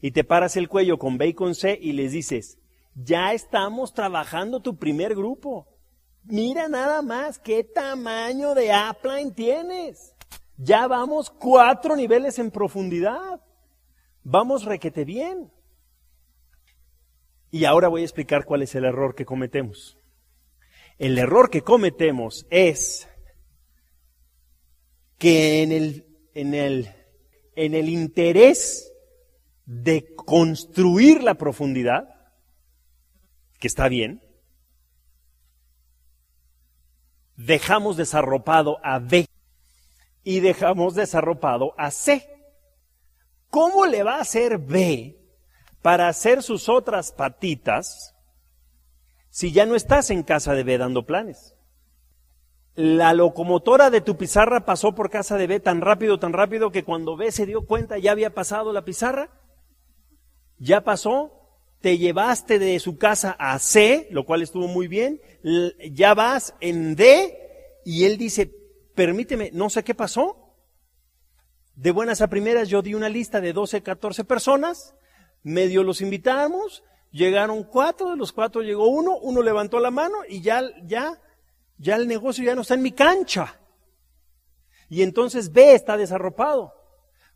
y 0.00 0.12
te 0.12 0.24
paras 0.24 0.56
el 0.56 0.68
cuello 0.68 0.98
con 0.98 1.18
B 1.18 1.28
y 1.28 1.34
con 1.34 1.54
C 1.54 1.78
y 1.80 1.92
les 1.92 2.12
dices, 2.12 2.58
ya 2.94 3.32
estamos 3.32 3.94
trabajando 3.94 4.60
tu 4.60 4.76
primer 4.76 5.14
grupo. 5.14 5.66
Mira 6.24 6.68
nada 6.68 7.02
más 7.02 7.38
qué 7.38 7.64
tamaño 7.64 8.54
de 8.54 8.70
upline 8.70 9.34
tienes. 9.34 10.14
Ya 10.56 10.86
vamos 10.86 11.30
cuatro 11.30 11.96
niveles 11.96 12.38
en 12.38 12.50
profundidad. 12.50 13.40
Vamos 14.30 14.64
requete 14.64 15.04
bien. 15.04 15.52
Y 17.50 17.64
ahora 17.64 17.88
voy 17.88 18.02
a 18.02 18.04
explicar 18.04 18.44
cuál 18.44 18.62
es 18.62 18.74
el 18.76 18.84
error 18.84 19.14
que 19.14 19.24
cometemos. 19.24 19.98
El 20.98 21.18
error 21.18 21.50
que 21.50 21.62
cometemos 21.62 22.46
es 22.50 23.08
que 25.18 25.62
en 25.62 25.72
el 25.72 26.06
en 26.34 26.54
el, 26.54 26.94
en 27.56 27.74
el 27.74 27.88
interés 27.88 28.92
de 29.66 30.14
construir 30.14 31.22
la 31.22 31.34
profundidad, 31.34 32.08
que 33.58 33.66
está 33.66 33.88
bien, 33.88 34.22
dejamos 37.36 37.96
desarropado 37.96 38.78
a 38.84 38.98
B 38.98 39.26
y 40.22 40.40
dejamos 40.40 40.94
desarropado 40.94 41.74
a 41.78 41.90
C. 41.90 42.29
¿Cómo 43.50 43.86
le 43.86 44.02
va 44.02 44.16
a 44.16 44.22
hacer 44.22 44.58
B 44.58 45.18
para 45.82 46.08
hacer 46.08 46.42
sus 46.42 46.68
otras 46.68 47.12
patitas 47.12 48.14
si 49.28 49.52
ya 49.52 49.66
no 49.66 49.74
estás 49.74 50.10
en 50.10 50.22
casa 50.22 50.54
de 50.54 50.64
B 50.64 50.78
dando 50.78 51.04
planes? 51.04 51.54
la 52.80 53.12
locomotora 53.12 53.90
de 53.90 54.00
tu 54.00 54.16
pizarra 54.16 54.64
pasó 54.64 54.94
por 54.94 55.10
casa 55.10 55.36
de 55.36 55.46
B 55.46 55.60
tan 55.60 55.80
rápido, 55.80 56.18
tan 56.18 56.32
rápido 56.32 56.70
que 56.70 56.84
cuando 56.84 57.16
B 57.16 57.30
se 57.30 57.46
dio 57.46 57.66
cuenta 57.66 57.98
ya 57.98 58.12
había 58.12 58.34
pasado 58.34 58.72
la 58.72 58.84
pizarra. 58.84 59.30
Ya 60.58 60.82
pasó, 60.82 61.32
te 61.80 61.98
llevaste 61.98 62.58
de 62.58 62.78
su 62.80 62.96
casa 62.96 63.36
a 63.38 63.58
C, 63.58 64.08
lo 64.10 64.24
cual 64.24 64.42
estuvo 64.42 64.66
muy 64.66 64.88
bien, 64.88 65.20
ya 65.92 66.14
vas 66.14 66.54
en 66.60 66.96
D 66.96 67.36
y 67.84 68.04
él 68.04 68.16
dice, 68.18 68.50
permíteme, 68.94 69.50
no 69.52 69.70
sé 69.70 69.82
qué 69.82 69.94
pasó. 69.94 70.39
De 71.80 71.92
buenas 71.92 72.20
a 72.20 72.28
primeras 72.28 72.68
yo 72.68 72.82
di 72.82 72.92
una 72.92 73.08
lista 73.08 73.40
de 73.40 73.54
12, 73.54 73.82
14 73.82 74.24
personas, 74.24 74.94
medio 75.42 75.82
los 75.82 76.02
invitamos, 76.02 76.84
llegaron 77.10 77.64
cuatro, 77.64 78.10
de 78.10 78.18
los 78.18 78.32
cuatro 78.32 78.60
llegó 78.60 78.88
uno, 78.88 79.16
uno 79.16 79.40
levantó 79.40 79.80
la 79.80 79.90
mano 79.90 80.18
y 80.28 80.42
ya, 80.42 80.60
ya 80.84 81.18
ya 81.78 81.96
el 81.96 82.06
negocio 82.06 82.44
ya 82.44 82.54
no 82.54 82.60
está 82.60 82.74
en 82.74 82.82
mi 82.82 82.92
cancha. 82.92 83.58
Y 84.90 85.00
entonces 85.00 85.52
B 85.52 85.72
está 85.72 85.96
desarropado. 85.96 86.74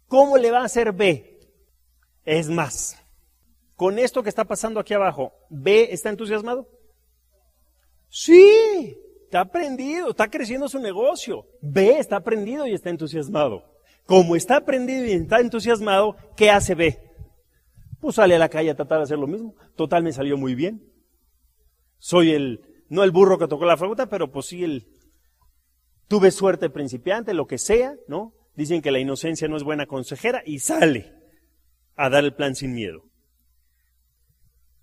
¿Cómo 0.09 0.37
le 0.37 0.51
va 0.51 0.61
a 0.61 0.67
hacer 0.67 0.93
B? 0.93 1.41
Es 2.27 2.51
más, 2.51 2.99
con 3.77 3.99
esto 3.99 4.23
que 4.23 4.29
está 4.29 4.45
pasando 4.45 4.79
aquí 4.79 4.93
abajo, 4.93 5.33
¿B 5.49 5.89
está 5.91 6.11
entusiasmado? 6.11 6.69
Sí, 8.11 8.95
está 9.23 9.41
aprendido, 9.41 10.11
está 10.11 10.29
creciendo 10.29 10.69
su 10.69 10.81
negocio. 10.81 11.47
B 11.63 11.99
está 11.99 12.17
aprendido 12.17 12.67
y 12.67 12.75
está 12.75 12.91
entusiasmado. 12.91 13.74
Como 14.07 14.37
está 14.37 14.57
aprendido 14.57 15.07
y 15.07 15.13
está 15.13 15.41
entusiasmado, 15.41 16.17
¿qué 16.37 16.51
hace 16.51 16.75
B? 16.75 16.99
Pues 18.01 18.17
sale 18.17 18.35
a 18.35 18.39
la 18.39 18.51
calle 18.51 18.71
a 18.71 18.77
tratar 18.77 18.99
de 18.99 19.05
hacer 19.05 19.19
lo 19.19 19.27
mismo. 19.27 19.55
Total, 19.77 20.03
me 20.03 20.13
salió 20.13 20.37
muy 20.37 20.55
bien. 20.55 20.83
Soy 21.99 22.33
el 22.33 22.61
no 22.89 23.03
el 23.03 23.11
burro 23.11 23.39
que 23.39 23.49
tocó 23.49 23.65
la 23.65 23.77
flauta, 23.77 24.09
pero 24.09 24.31
pues 24.31 24.47
sí 24.47 24.63
el, 24.63 24.87
tuve 26.09 26.31
suerte 26.31 26.71
principiante, 26.71 27.35
lo 27.35 27.47
que 27.47 27.59
sea, 27.59 27.95
¿no? 28.09 28.35
Dicen 28.55 28.83
que 28.83 28.93
la 28.93 29.01
inocencia 29.01 29.49
no 29.49 29.57
es 29.57 29.65
buena 29.65 29.87
consejera 29.87 30.43
y 30.45 30.61
sale 30.61 31.13
a 31.97 32.09
dar 32.11 32.25
el 32.25 32.35
plan 32.35 32.55
sin 32.55 32.75
miedo. 32.75 33.03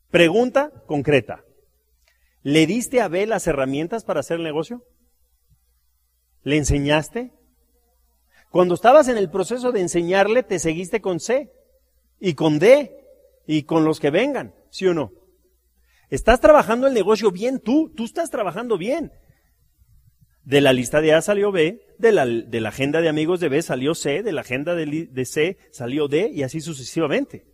Pregunta 0.10 0.72
concreta. 0.88 1.46
¿Le 2.44 2.66
diste 2.66 3.02
a 3.02 3.08
B 3.08 3.26
las 3.28 3.48
herramientas 3.48 4.04
para 4.04 4.20
hacer 4.20 4.38
el 4.38 4.44
negocio? 4.44 4.84
¿Le 6.44 6.58
enseñaste? 6.58 7.32
Cuando 8.52 8.76
estabas 8.76 9.08
en 9.08 9.18
el 9.18 9.32
proceso 9.32 9.72
de 9.72 9.80
enseñarle, 9.80 10.44
te 10.44 10.60
seguiste 10.60 11.02
con 11.02 11.22
C 11.22 11.54
y 12.20 12.34
con 12.34 12.60
D 12.60 13.08
y 13.48 13.64
con 13.64 13.86
los 13.86 14.02
que 14.02 14.10
vengan, 14.10 14.54
¿sí 14.70 14.86
o 14.88 14.94
no? 14.94 15.14
Estás 16.10 16.42
trabajando 16.42 16.86
el 16.88 16.94
negocio 16.94 17.32
bien 17.32 17.62
tú, 17.62 17.94
tú 17.96 18.04
estás 18.04 18.30
trabajando 18.30 18.78
bien. 18.78 19.14
De 20.44 20.60
la 20.60 20.74
lista 20.74 21.00
de 21.00 21.14
A 21.14 21.22
salió 21.22 21.54
B, 21.54 21.82
de 21.98 22.12
la, 22.12 22.26
de 22.26 22.60
la 22.60 22.70
agenda 22.70 23.00
de 23.00 23.08
amigos 23.08 23.40
de 23.40 23.48
B 23.48 23.62
salió 23.62 23.96
C, 23.96 24.22
de 24.22 24.34
la 24.34 24.42
agenda 24.42 24.76
de, 24.76 25.26
C 25.26 25.58
salió 25.72 26.10
D 26.10 26.30
y 26.34 26.44
así 26.44 26.60
sucesivamente. 26.60 27.46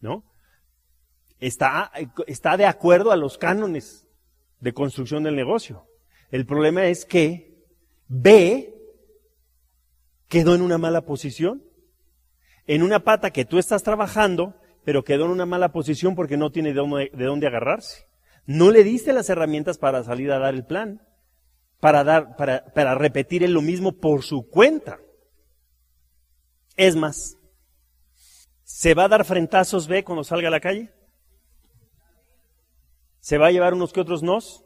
¿No? 0.00 0.24
Está, 1.40 1.90
está 2.26 2.58
de 2.58 2.66
acuerdo 2.66 3.12
a 3.12 3.16
los 3.16 3.38
cánones 3.38 4.06
de 4.60 4.74
construcción 4.74 5.22
del 5.22 5.36
negocio. 5.36 5.86
El 6.30 6.44
problema 6.44 6.86
es 6.86 7.06
que 7.06 7.64
B 8.08 8.77
quedó 10.28 10.54
en 10.54 10.62
una 10.62 10.78
mala 10.78 11.02
posición, 11.02 11.62
en 12.66 12.82
una 12.82 13.00
pata 13.00 13.30
que 13.30 13.44
tú 13.44 13.58
estás 13.58 13.82
trabajando 13.82 14.54
pero 14.88 15.04
quedó 15.04 15.26
en 15.26 15.32
una 15.32 15.44
mala 15.44 15.70
posición 15.70 16.14
porque 16.14 16.38
no 16.38 16.50
tiene 16.50 16.72
de 16.72 17.26
dónde, 17.26 17.46
agarrarse. 17.46 18.08
No 18.46 18.70
le 18.70 18.84
diste 18.84 19.12
las 19.12 19.28
herramientas 19.28 19.76
para 19.76 20.02
salir 20.02 20.32
a 20.32 20.38
dar 20.38 20.54
el 20.54 20.64
plan, 20.64 21.06
para, 21.78 22.04
dar, 22.04 22.36
para, 22.36 22.94
repetir 22.94 23.46
lo 23.50 23.60
mismo 23.60 23.98
por 23.98 24.22
su 24.22 24.48
cuenta. 24.48 24.98
Es 26.74 26.96
más, 26.96 27.36
¿se 28.64 28.94
va 28.94 29.04
a 29.04 29.08
dar 29.08 29.26
frentazos 29.26 29.88
B 29.88 30.04
cuando 30.04 30.24
salga 30.24 30.48
a 30.48 30.52
la 30.52 30.60
calle? 30.60 30.90
¿Se 33.20 33.36
va 33.36 33.48
a 33.48 33.52
llevar 33.52 33.74
unos 33.74 33.92
que 33.92 34.00
otros 34.00 34.22
nos? 34.22 34.64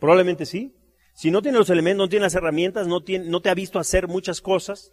Probablemente 0.00 0.46
sí. 0.46 0.74
Si 1.14 1.30
no 1.30 1.42
tiene 1.42 1.58
los 1.58 1.70
elementos, 1.70 2.04
no 2.04 2.08
tiene 2.08 2.24
las 2.24 2.34
herramientas, 2.34 2.88
no, 2.88 3.00
te 3.00 3.48
ha 3.48 3.54
visto 3.54 3.78
hacer 3.78 4.08
muchas 4.08 4.40
cosas, 4.40 4.92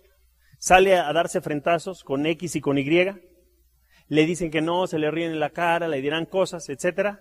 sale 0.59 0.95
a 0.95 1.11
darse 1.11 1.41
frentazos 1.41 2.03
con 2.03 2.25
X 2.27 2.55
y 2.55 2.61
con 2.61 2.77
Y 2.77 2.85
le 4.07 4.25
dicen 4.25 4.51
que 4.51 4.61
no, 4.61 4.85
se 4.87 4.99
le 4.99 5.09
ríen 5.09 5.31
en 5.31 5.39
la 5.39 5.49
cara, 5.49 5.87
le 5.87 6.01
dirán 6.01 6.25
cosas, 6.25 6.69
etcétera. 6.69 7.19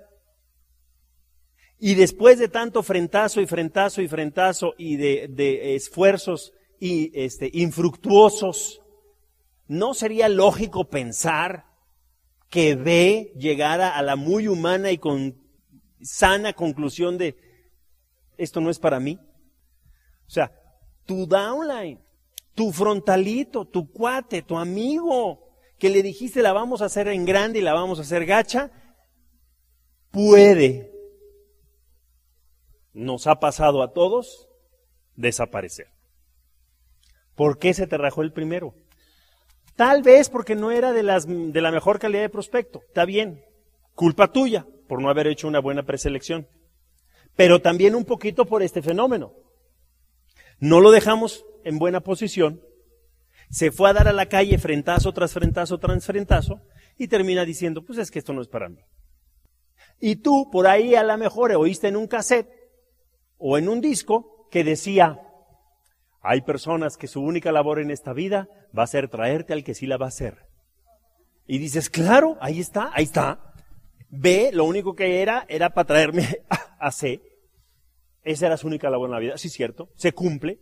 Y 1.78 1.95
después 1.95 2.38
de 2.38 2.49
tanto 2.49 2.83
frentazo 2.83 3.40
y 3.40 3.47
frentazo 3.47 4.02
y 4.02 4.09
frentazo 4.09 4.75
y 4.76 4.97
de, 4.97 5.28
de 5.30 5.76
esfuerzos 5.76 6.52
y, 6.78 7.11
este, 7.14 7.49
infructuosos, 7.54 8.83
¿no 9.66 9.95
sería 9.95 10.28
lógico 10.28 10.90
pensar 10.90 11.64
que 12.50 12.75
B 12.75 13.33
llegara 13.38 13.97
a 13.97 14.02
la 14.02 14.16
muy 14.16 14.49
humana 14.49 14.90
y 14.90 14.99
con 14.99 15.40
sana 16.02 16.52
conclusión 16.52 17.16
de 17.16 17.50
esto 18.41 18.61
no 18.61 18.71
es 18.71 18.79
para 18.79 18.99
mí? 18.99 19.19
O 20.27 20.31
sea, 20.31 20.53
tu 21.05 21.27
downline, 21.27 22.01
tu 22.55 22.73
frontalito, 22.73 23.67
tu 23.67 23.91
cuate, 23.91 24.43
tu 24.43 24.57
amigo, 24.57 25.51
que 25.79 25.91
le 25.91 26.03
dijiste 26.03 26.43
la 26.43 26.53
vamos 26.53 26.83
a 26.83 26.87
hacer 26.87 27.09
en 27.09 27.25
grande 27.25 27.59
y 27.59 27.63
la 27.63 27.75
vamos 27.75 27.99
a 27.99 28.03
hacer 28.03 28.27
gacha, 28.27 28.71
puede, 30.11 30.91
nos 32.93 33.27
ha 33.27 33.41
pasado 33.41 33.83
a 33.83 33.93
todos, 33.93 34.49
desaparecer. 35.17 35.89
¿Por 37.35 37.59
qué 37.59 37.75
se 37.75 37.87
te 37.87 37.97
rajó 37.97 38.23
el 38.23 38.33
primero? 38.33 38.75
Tal 39.77 40.03
vez 40.03 40.29
porque 40.29 40.55
no 40.55 40.71
era 40.71 40.93
de, 40.93 41.03
las, 41.03 41.27
de 41.27 41.61
la 41.61 41.71
mejor 41.71 41.99
calidad 41.99 42.23
de 42.23 42.29
prospecto. 42.29 42.83
Está 42.87 43.05
bien. 43.05 43.43
Culpa 43.95 44.31
tuya 44.31 44.67
por 44.89 45.01
no 45.01 45.09
haber 45.09 45.27
hecho 45.27 45.49
una 45.49 45.61
buena 45.61 45.85
preselección. 45.85 46.47
Pero 47.41 47.63
también 47.63 47.95
un 47.95 48.05
poquito 48.05 48.45
por 48.45 48.63
este 48.63 48.83
fenómeno. 48.83 49.33
No 50.59 50.83
lo 50.83 50.91
dejamos 50.91 51.47
en 51.65 51.79
buena 51.79 52.01
posición. 52.01 52.61
Se 53.49 53.71
fue 53.71 53.89
a 53.89 53.95
dar 53.95 54.09
a 54.09 54.13
la 54.13 54.27
calle 54.27 54.59
frentazo 54.59 55.11
tras 55.15 55.33
frentazo 55.33 55.79
tras 55.79 56.05
frentazo 56.05 56.61
y 56.99 57.09
termina 57.09 57.47
diciendo, 57.47 57.83
pues 57.83 57.99
es 57.99 58.11
que 58.11 58.19
esto 58.19 58.35
no 58.35 58.43
es 58.43 58.49
para 58.49 58.69
mí. 58.69 58.83
Y 59.99 60.17
tú 60.17 60.51
por 60.53 60.67
ahí 60.67 60.95
a 60.95 61.03
lo 61.03 61.17
mejor 61.17 61.53
oíste 61.53 61.89
en 61.89 61.97
un 61.97 62.09
cassette 62.09 62.51
o 63.39 63.57
en 63.57 63.71
un 63.71 63.81
disco 63.81 64.47
que 64.51 64.63
decía, 64.63 65.19
hay 66.21 66.43
personas 66.43 66.99
que 66.99 67.07
su 67.07 67.23
única 67.23 67.53
labor 67.53 67.81
en 67.81 67.91
esta 67.91 68.13
vida 68.13 68.51
va 68.79 68.83
a 68.83 68.87
ser 68.87 69.09
traerte 69.09 69.55
al 69.55 69.65
que 69.65 69.73
sí 69.73 69.87
la 69.87 69.97
va 69.97 70.05
a 70.05 70.09
hacer. 70.09 70.45
Y 71.47 71.57
dices, 71.57 71.89
claro, 71.89 72.37
ahí 72.43 72.61
está, 72.61 72.91
ahí 72.93 73.05
está. 73.05 73.55
B, 74.11 74.51
lo 74.53 74.67
único 74.67 74.95
que 74.95 75.23
era, 75.23 75.47
era 75.49 75.71
para 75.71 75.87
traerme 75.87 76.43
a 76.79 76.93
C. 76.93 77.30
Esa 78.23 78.47
era 78.47 78.57
su 78.57 78.67
única 78.67 78.91
labor 78.91 79.09
en 79.09 79.12
la 79.12 79.19
vida. 79.19 79.39
Sí, 79.39 79.49
cierto, 79.49 79.91
se 79.95 80.12
cumple. 80.12 80.59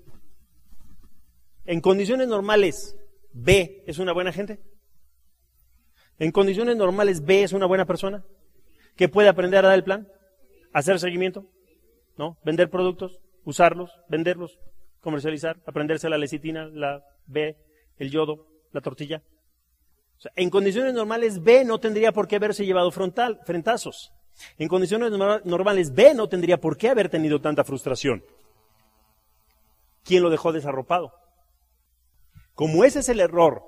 En 1.65 1.81
condiciones 1.81 2.29
normales, 2.29 2.97
B 3.33 3.85
es 3.87 3.99
una 3.99 4.13
buena 4.13 4.33
gente. 4.33 4.61
En 6.19 6.33
condiciones 6.33 6.77
normales, 6.77 7.25
B 7.25 7.43
es 7.43 7.53
una 7.53 7.67
buena 7.67 7.87
persona 7.87 8.25
que 8.97 9.09
puede 9.09 9.29
aprender 9.29 9.65
a 9.65 9.69
dar 9.69 9.77
el 9.77 9.85
plan, 9.85 10.09
hacer 10.73 10.99
seguimiento, 10.99 11.47
¿no? 12.17 12.37
Vender 12.45 12.69
productos, 12.69 13.21
usarlos, 13.45 13.91
venderlos, 14.09 14.59
comercializar, 15.01 15.63
aprenderse 15.67 16.09
la 16.09 16.19
lecitina, 16.19 16.67
la 16.67 17.05
B, 17.27 17.57
el 17.97 18.11
yodo, 18.11 18.47
la 18.73 18.81
tortilla. 18.81 19.23
en 20.35 20.51
condiciones 20.51 20.95
normales 20.95 21.43
B 21.43 21.65
no 21.65 21.79
tendría 21.79 22.11
por 22.11 22.27
qué 22.27 22.37
haberse 22.37 22.67
llevado 22.67 22.91
frontal, 22.91 23.39
frentazos. 23.45 24.13
En 24.59 24.69
condiciones 24.69 25.13
normales 25.13 25.95
B 25.95 26.15
no 26.15 26.29
tendría 26.29 26.61
por 26.61 26.77
qué 26.77 26.89
haber 26.89 27.09
tenido 27.09 27.41
tanta 27.41 27.65
frustración. 27.65 28.25
¿Quién 30.05 30.23
lo 30.23 30.31
dejó 30.31 30.53
desarropado? 30.53 31.13
Como 32.55 32.85
ese 32.85 33.01
es 33.01 33.09
el 33.09 33.21
error 33.21 33.63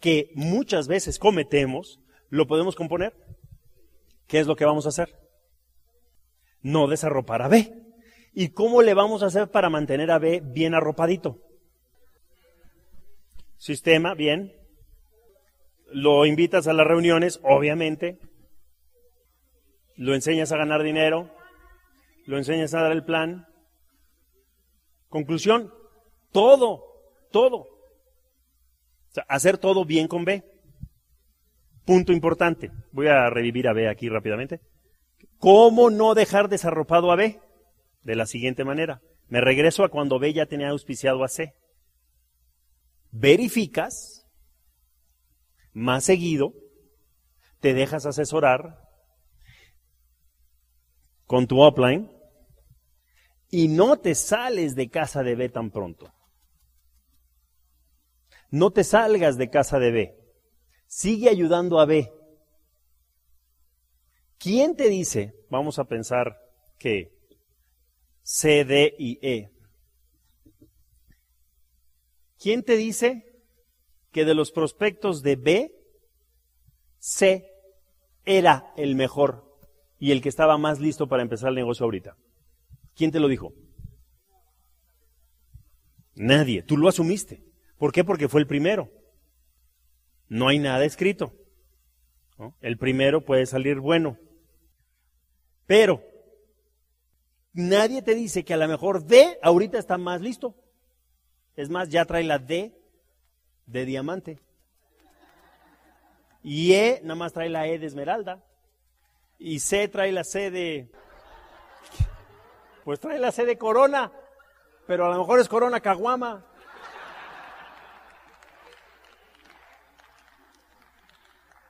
que 0.00 0.30
muchas 0.34 0.88
veces 0.88 1.18
cometemos, 1.18 2.00
¿lo 2.28 2.46
podemos 2.46 2.74
componer? 2.74 3.14
¿Qué 4.26 4.38
es 4.38 4.46
lo 4.46 4.56
que 4.56 4.64
vamos 4.64 4.86
a 4.86 4.90
hacer? 4.90 5.18
No 6.60 6.88
desarropar 6.88 7.42
a 7.42 7.48
B. 7.48 7.72
¿Y 8.32 8.48
cómo 8.48 8.82
le 8.82 8.94
vamos 8.94 9.22
a 9.22 9.26
hacer 9.26 9.50
para 9.50 9.70
mantener 9.70 10.10
a 10.10 10.18
B 10.18 10.42
bien 10.44 10.74
arropadito? 10.74 11.38
Sistema, 13.56 14.14
bien. 14.14 14.52
Lo 15.90 16.26
invitas 16.26 16.66
a 16.66 16.72
las 16.72 16.86
reuniones, 16.86 17.40
obviamente. 17.44 18.18
Lo 19.96 20.14
enseñas 20.14 20.52
a 20.52 20.56
ganar 20.56 20.82
dinero. 20.82 21.30
Lo 22.26 22.38
enseñas 22.38 22.74
a 22.74 22.82
dar 22.82 22.92
el 22.92 23.04
plan. 23.04 23.46
Conclusión, 25.08 25.72
todo, 26.32 26.84
todo. 27.30 27.56
O 27.56 29.12
sea, 29.12 29.24
hacer 29.28 29.58
todo 29.58 29.84
bien 29.84 30.08
con 30.08 30.24
B. 30.24 30.42
Punto 31.84 32.12
importante. 32.12 32.70
Voy 32.92 33.08
a 33.08 33.30
revivir 33.30 33.68
a 33.68 33.72
B 33.72 33.88
aquí 33.88 34.08
rápidamente. 34.08 34.60
¿Cómo 35.38 35.90
no 35.90 36.14
dejar 36.14 36.48
desarropado 36.48 37.12
a 37.12 37.16
B? 37.16 37.40
de 38.04 38.14
la 38.14 38.26
siguiente 38.26 38.64
manera. 38.64 39.02
Me 39.28 39.40
regreso 39.40 39.82
a 39.82 39.88
cuando 39.88 40.18
B 40.18 40.32
ya 40.32 40.46
tenía 40.46 40.68
auspiciado 40.68 41.24
a 41.24 41.28
C. 41.28 41.54
Verificas 43.10 44.26
más 45.72 46.04
seguido, 46.04 46.52
te 47.60 47.74
dejas 47.74 48.06
asesorar 48.06 48.83
con 51.26 51.46
tu 51.46 51.64
upline 51.64 52.10
y 53.50 53.68
no 53.68 53.98
te 53.98 54.14
sales 54.14 54.74
de 54.74 54.90
casa 54.90 55.22
de 55.22 55.36
B 55.36 55.48
tan 55.48 55.70
pronto. 55.70 56.12
No 58.50 58.70
te 58.70 58.84
salgas 58.84 59.36
de 59.36 59.50
casa 59.50 59.78
de 59.78 59.90
B. 59.90 60.18
Sigue 60.86 61.28
ayudando 61.28 61.80
a 61.80 61.86
B. 61.86 62.12
¿Quién 64.38 64.76
te 64.76 64.88
dice, 64.88 65.34
vamos 65.50 65.78
a 65.78 65.84
pensar 65.84 66.36
que 66.78 67.14
C, 68.22 68.64
D 68.64 68.94
y 68.98 69.18
E. 69.26 69.50
¿Quién 72.38 72.62
te 72.62 72.76
dice 72.76 73.42
que 74.12 74.24
de 74.24 74.34
los 74.34 74.52
prospectos 74.52 75.22
de 75.22 75.36
B, 75.36 75.72
C 76.98 77.50
era 78.24 78.72
el 78.76 78.94
mejor 78.94 79.43
y 79.98 80.12
el 80.12 80.20
que 80.20 80.28
estaba 80.28 80.58
más 80.58 80.80
listo 80.80 81.08
para 81.08 81.22
empezar 81.22 81.50
el 81.50 81.54
negocio 81.54 81.84
ahorita? 81.84 82.16
¿Quién 82.94 83.10
te 83.10 83.20
lo 83.20 83.28
dijo? 83.28 83.52
Nadie. 86.14 86.62
Tú 86.62 86.76
lo 86.76 86.88
asumiste. 86.88 87.42
¿Por 87.78 87.92
qué? 87.92 88.04
Porque 88.04 88.28
fue 88.28 88.40
el 88.40 88.46
primero. 88.46 88.90
No 90.28 90.48
hay 90.48 90.58
nada 90.58 90.84
escrito. 90.84 91.32
El 92.60 92.78
primero 92.78 93.24
puede 93.24 93.46
salir 93.46 93.80
bueno. 93.80 94.18
Pero 95.66 96.02
Nadie 97.54 98.02
te 98.02 98.16
dice 98.16 98.44
que 98.44 98.52
a 98.52 98.56
lo 98.56 98.66
mejor 98.66 99.04
D 99.04 99.38
ahorita 99.40 99.78
está 99.78 99.96
más 99.96 100.20
listo. 100.20 100.56
Es 101.54 101.70
más, 101.70 101.88
ya 101.88 102.04
trae 102.04 102.24
la 102.24 102.40
D 102.40 102.76
de 103.66 103.84
diamante. 103.84 104.40
Y 106.42 106.72
E 106.72 107.00
nada 107.04 107.14
más 107.14 107.32
trae 107.32 107.48
la 107.48 107.68
E 107.68 107.78
de 107.78 107.86
esmeralda. 107.86 108.44
Y 109.46 109.60
C 109.60 109.88
trae 109.88 110.10
la 110.10 110.24
C 110.24 110.50
de... 110.50 110.88
Pues 112.82 112.98
trae 112.98 113.18
la 113.18 113.30
C 113.30 113.44
de 113.44 113.58
corona. 113.58 114.10
Pero 114.86 115.04
a 115.04 115.10
lo 115.10 115.18
mejor 115.18 115.38
es 115.38 115.50
corona 115.50 115.80
caguama. 115.80 116.46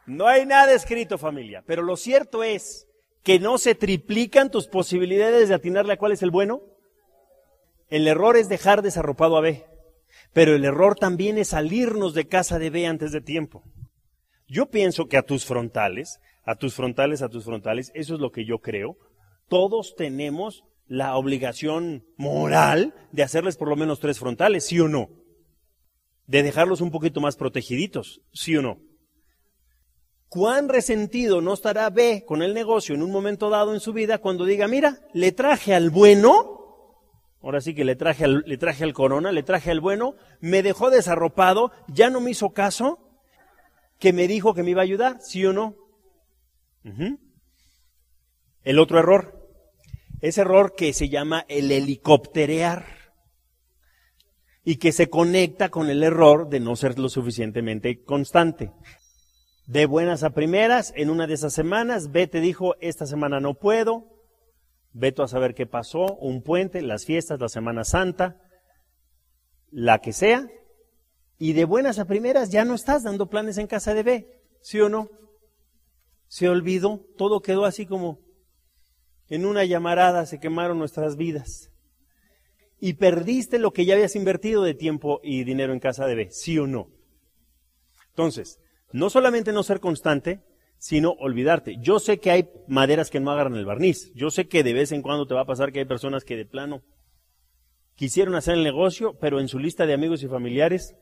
No 0.06 0.28
hay 0.28 0.46
nada 0.46 0.72
escrito, 0.72 1.18
familia. 1.18 1.64
Pero 1.66 1.82
lo 1.82 1.96
cierto 1.96 2.44
es 2.44 2.86
que 3.24 3.40
no 3.40 3.58
se 3.58 3.74
triplican 3.74 4.52
tus 4.52 4.68
posibilidades 4.68 5.48
de 5.48 5.56
atinarle 5.56 5.94
a 5.94 5.96
cuál 5.96 6.12
es 6.12 6.22
el 6.22 6.30
bueno? 6.30 6.62
El 7.88 8.06
error 8.06 8.36
es 8.36 8.48
dejar 8.48 8.82
desarropado 8.82 9.36
a 9.36 9.40
B, 9.40 9.66
pero 10.32 10.54
el 10.54 10.64
error 10.64 10.94
también 10.94 11.38
es 11.38 11.48
salirnos 11.48 12.14
de 12.14 12.28
casa 12.28 12.60
de 12.60 12.70
B 12.70 12.86
antes 12.86 13.10
de 13.10 13.20
tiempo. 13.20 13.64
Yo 14.46 14.70
pienso 14.70 15.08
que 15.08 15.16
a 15.16 15.22
tus 15.22 15.44
frontales, 15.44 16.20
a 16.44 16.56
tus 16.56 16.74
frontales, 16.74 17.22
a 17.22 17.28
tus 17.28 17.44
frontales, 17.44 17.90
eso 17.94 18.14
es 18.14 18.20
lo 18.20 18.30
que 18.30 18.44
yo 18.44 18.58
creo, 18.58 18.96
todos 19.48 19.94
tenemos 19.96 20.64
la 20.86 21.16
obligación 21.16 22.04
moral 22.16 22.94
de 23.12 23.22
hacerles 23.22 23.56
por 23.56 23.68
lo 23.68 23.76
menos 23.76 24.00
tres 24.00 24.18
frontales, 24.18 24.66
¿sí 24.66 24.78
o 24.80 24.88
no? 24.88 25.08
De 26.26 26.42
dejarlos 26.42 26.80
un 26.80 26.90
poquito 26.90 27.20
más 27.20 27.36
protegiditos, 27.36 28.20
¿sí 28.32 28.56
o 28.56 28.62
no? 28.62 28.78
cuán 30.34 30.68
resentido 30.68 31.40
no 31.40 31.54
estará 31.54 31.88
B 31.90 32.24
con 32.26 32.42
el 32.42 32.54
negocio 32.54 32.96
en 32.96 33.04
un 33.04 33.12
momento 33.12 33.50
dado 33.50 33.72
en 33.72 33.78
su 33.78 33.92
vida 33.92 34.18
cuando 34.18 34.44
diga, 34.44 34.66
mira, 34.66 34.98
le 35.12 35.30
traje 35.30 35.76
al 35.76 35.90
bueno, 35.90 36.98
ahora 37.40 37.60
sí 37.60 37.72
que 37.72 37.84
le 37.84 37.94
traje 37.94 38.24
al, 38.24 38.42
le 38.44 38.58
traje 38.58 38.82
al 38.82 38.94
corona, 38.94 39.30
le 39.30 39.44
traje 39.44 39.70
al 39.70 39.80
bueno, 39.80 40.16
me 40.40 40.64
dejó 40.64 40.90
desarropado, 40.90 41.70
ya 41.86 42.10
no 42.10 42.20
me 42.20 42.32
hizo 42.32 42.50
caso, 42.50 42.98
que 44.00 44.12
me 44.12 44.26
dijo 44.26 44.54
que 44.54 44.64
me 44.64 44.72
iba 44.72 44.80
a 44.80 44.82
ayudar, 44.82 45.20
¿sí 45.20 45.46
o 45.46 45.52
no? 45.52 45.76
El 48.62 48.78
otro 48.78 48.98
error, 48.98 49.48
ese 50.20 50.42
error 50.42 50.74
que 50.76 50.92
se 50.92 51.08
llama 51.08 51.44
el 51.48 51.70
helicópterear 51.72 52.86
y 54.64 54.76
que 54.76 54.92
se 54.92 55.08
conecta 55.08 55.68
con 55.68 55.90
el 55.90 56.02
error 56.02 56.48
de 56.48 56.60
no 56.60 56.76
ser 56.76 56.98
lo 56.98 57.08
suficientemente 57.08 58.02
constante. 58.02 58.72
De 59.66 59.86
buenas 59.86 60.22
a 60.22 60.30
primeras, 60.30 60.92
en 60.96 61.10
una 61.10 61.26
de 61.26 61.34
esas 61.34 61.52
semanas, 61.52 62.10
B 62.10 62.26
te 62.26 62.40
dijo, 62.40 62.74
esta 62.80 63.06
semana 63.06 63.40
no 63.40 63.54
puedo, 63.54 64.04
veto 64.92 65.22
a 65.22 65.28
saber 65.28 65.54
qué 65.54 65.66
pasó, 65.66 66.16
un 66.16 66.42
puente, 66.42 66.82
las 66.82 67.04
fiestas, 67.04 67.40
la 67.40 67.48
Semana 67.48 67.84
Santa, 67.84 68.36
la 69.70 70.00
que 70.00 70.12
sea, 70.12 70.48
y 71.38 71.52
de 71.52 71.64
buenas 71.64 71.98
a 71.98 72.04
primeras 72.04 72.50
ya 72.50 72.64
no 72.64 72.74
estás 72.74 73.02
dando 73.02 73.28
planes 73.28 73.58
en 73.58 73.66
casa 73.66 73.92
de 73.92 74.02
B, 74.02 74.42
¿sí 74.62 74.80
o 74.80 74.88
no? 74.88 75.08
Se 76.34 76.48
olvidó, 76.48 77.06
todo 77.16 77.42
quedó 77.42 77.64
así 77.64 77.86
como 77.86 78.18
en 79.28 79.46
una 79.46 79.64
llamarada, 79.64 80.26
se 80.26 80.40
quemaron 80.40 80.80
nuestras 80.80 81.16
vidas. 81.16 81.70
Y 82.80 82.94
perdiste 82.94 83.60
lo 83.60 83.72
que 83.72 83.84
ya 83.84 83.94
habías 83.94 84.16
invertido 84.16 84.64
de 84.64 84.74
tiempo 84.74 85.20
y 85.22 85.44
dinero 85.44 85.72
en 85.72 85.78
casa 85.78 86.08
de 86.08 86.16
B, 86.16 86.30
¿sí 86.32 86.58
o 86.58 86.66
no? 86.66 86.90
Entonces, 88.08 88.58
no 88.90 89.10
solamente 89.10 89.52
no 89.52 89.62
ser 89.62 89.78
constante, 89.78 90.42
sino 90.76 91.12
olvidarte. 91.20 91.76
Yo 91.80 92.00
sé 92.00 92.18
que 92.18 92.32
hay 92.32 92.50
maderas 92.66 93.10
que 93.10 93.20
no 93.20 93.30
agarran 93.30 93.54
el 93.54 93.64
barniz. 93.64 94.12
Yo 94.16 94.28
sé 94.30 94.48
que 94.48 94.64
de 94.64 94.72
vez 94.72 94.90
en 94.90 95.02
cuando 95.02 95.28
te 95.28 95.34
va 95.34 95.42
a 95.42 95.46
pasar 95.46 95.70
que 95.70 95.78
hay 95.78 95.84
personas 95.84 96.24
que 96.24 96.36
de 96.36 96.46
plano 96.46 96.82
quisieron 97.94 98.34
hacer 98.34 98.54
el 98.54 98.64
negocio, 98.64 99.16
pero 99.20 99.38
en 99.38 99.46
su 99.46 99.60
lista 99.60 99.86
de 99.86 99.94
amigos 99.94 100.24
y 100.24 100.26
familiares 100.26 100.96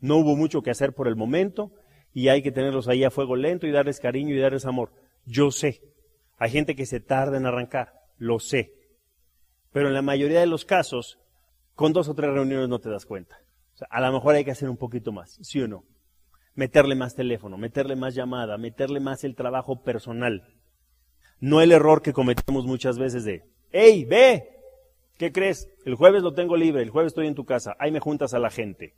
no 0.00 0.16
hubo 0.16 0.34
mucho 0.34 0.62
que 0.62 0.70
hacer 0.70 0.94
por 0.94 1.08
el 1.08 1.16
momento 1.16 1.74
y 2.14 2.28
hay 2.28 2.42
que 2.42 2.52
tenerlos 2.52 2.88
ahí 2.88 3.04
a 3.04 3.10
fuego 3.10 3.36
lento 3.36 3.66
y 3.66 3.72
darles 3.72 4.00
cariño 4.00 4.34
y 4.34 4.38
darles 4.38 4.66
amor. 4.66 4.92
Yo 5.24 5.50
sé. 5.50 5.82
Hay 6.38 6.50
gente 6.50 6.74
que 6.74 6.86
se 6.86 7.00
tarda 7.00 7.36
en 7.36 7.46
arrancar, 7.46 7.92
lo 8.18 8.38
sé. 8.38 8.74
Pero 9.72 9.88
en 9.88 9.94
la 9.94 10.02
mayoría 10.02 10.40
de 10.40 10.46
los 10.46 10.64
casos, 10.64 11.18
con 11.74 11.92
dos 11.92 12.08
o 12.08 12.14
tres 12.14 12.32
reuniones 12.32 12.68
no 12.68 12.80
te 12.80 12.90
das 12.90 13.06
cuenta. 13.06 13.36
a 13.88 14.00
lo 14.00 14.12
mejor 14.12 14.34
hay 14.34 14.44
que 14.44 14.50
hacer 14.50 14.68
un 14.68 14.76
poquito 14.76 15.12
más, 15.12 15.38
¿sí 15.42 15.60
o 15.60 15.68
no? 15.68 15.84
Meterle 16.54 16.94
más 16.94 17.14
teléfono, 17.14 17.56
meterle 17.56 17.96
más 17.96 18.14
llamada, 18.14 18.58
meterle 18.58 19.00
más 19.00 19.24
el 19.24 19.34
trabajo 19.34 19.82
personal. 19.82 20.46
No 21.40 21.60
el 21.60 21.72
error 21.72 22.02
que 22.02 22.12
cometemos 22.12 22.66
muchas 22.66 22.98
veces 22.98 23.24
de, 23.24 23.42
hey, 23.70 24.04
ve, 24.04 24.50
¿qué 25.16 25.32
crees? 25.32 25.68
El 25.84 25.94
jueves 25.94 26.22
lo 26.22 26.34
tengo 26.34 26.56
libre, 26.56 26.82
el 26.82 26.90
jueves 26.90 27.12
estoy 27.12 27.26
en 27.26 27.34
tu 27.34 27.44
casa, 27.44 27.74
ahí 27.78 27.90
me 27.90 28.00
juntas 28.00 28.34
a 28.34 28.38
la 28.38 28.50
gente. 28.50 28.94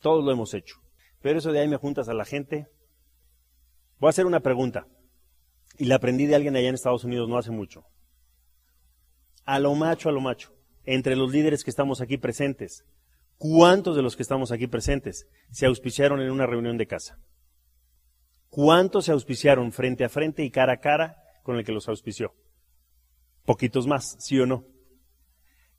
Todos 0.00 0.24
lo 0.24 0.32
hemos 0.32 0.52
hecho. 0.52 0.76
Pero 1.20 1.38
eso 1.38 1.52
de 1.52 1.60
ahí 1.60 1.68
me 1.68 1.76
juntas 1.76 2.08
a 2.08 2.14
la 2.14 2.24
gente. 2.24 2.68
Voy 3.98 4.08
a 4.08 4.10
hacer 4.10 4.26
una 4.26 4.40
pregunta. 4.40 4.86
Y 5.78 5.86
la 5.86 5.96
aprendí 5.96 6.26
de 6.26 6.34
alguien 6.34 6.56
allá 6.56 6.68
en 6.68 6.74
Estados 6.74 7.04
Unidos 7.04 7.28
no 7.28 7.38
hace 7.38 7.50
mucho. 7.50 7.84
A 9.44 9.58
lo 9.58 9.74
macho, 9.74 10.08
a 10.08 10.12
lo 10.12 10.20
macho. 10.20 10.54
Entre 10.84 11.16
los 11.16 11.30
líderes 11.30 11.64
que 11.64 11.70
estamos 11.70 12.00
aquí 12.00 12.16
presentes, 12.16 12.84
¿cuántos 13.36 13.96
de 13.96 14.02
los 14.02 14.16
que 14.16 14.22
estamos 14.22 14.52
aquí 14.52 14.66
presentes 14.66 15.26
se 15.50 15.66
auspiciaron 15.66 16.20
en 16.20 16.30
una 16.30 16.46
reunión 16.46 16.76
de 16.76 16.86
casa? 16.86 17.18
¿Cuántos 18.48 19.04
se 19.04 19.12
auspiciaron 19.12 19.72
frente 19.72 20.04
a 20.04 20.08
frente 20.08 20.42
y 20.42 20.50
cara 20.50 20.74
a 20.74 20.80
cara 20.80 21.16
con 21.42 21.56
el 21.56 21.64
que 21.64 21.72
los 21.72 21.88
auspició? 21.88 22.34
Poquitos 23.44 23.86
más, 23.86 24.16
¿sí 24.18 24.38
o 24.40 24.46
no? 24.46 24.64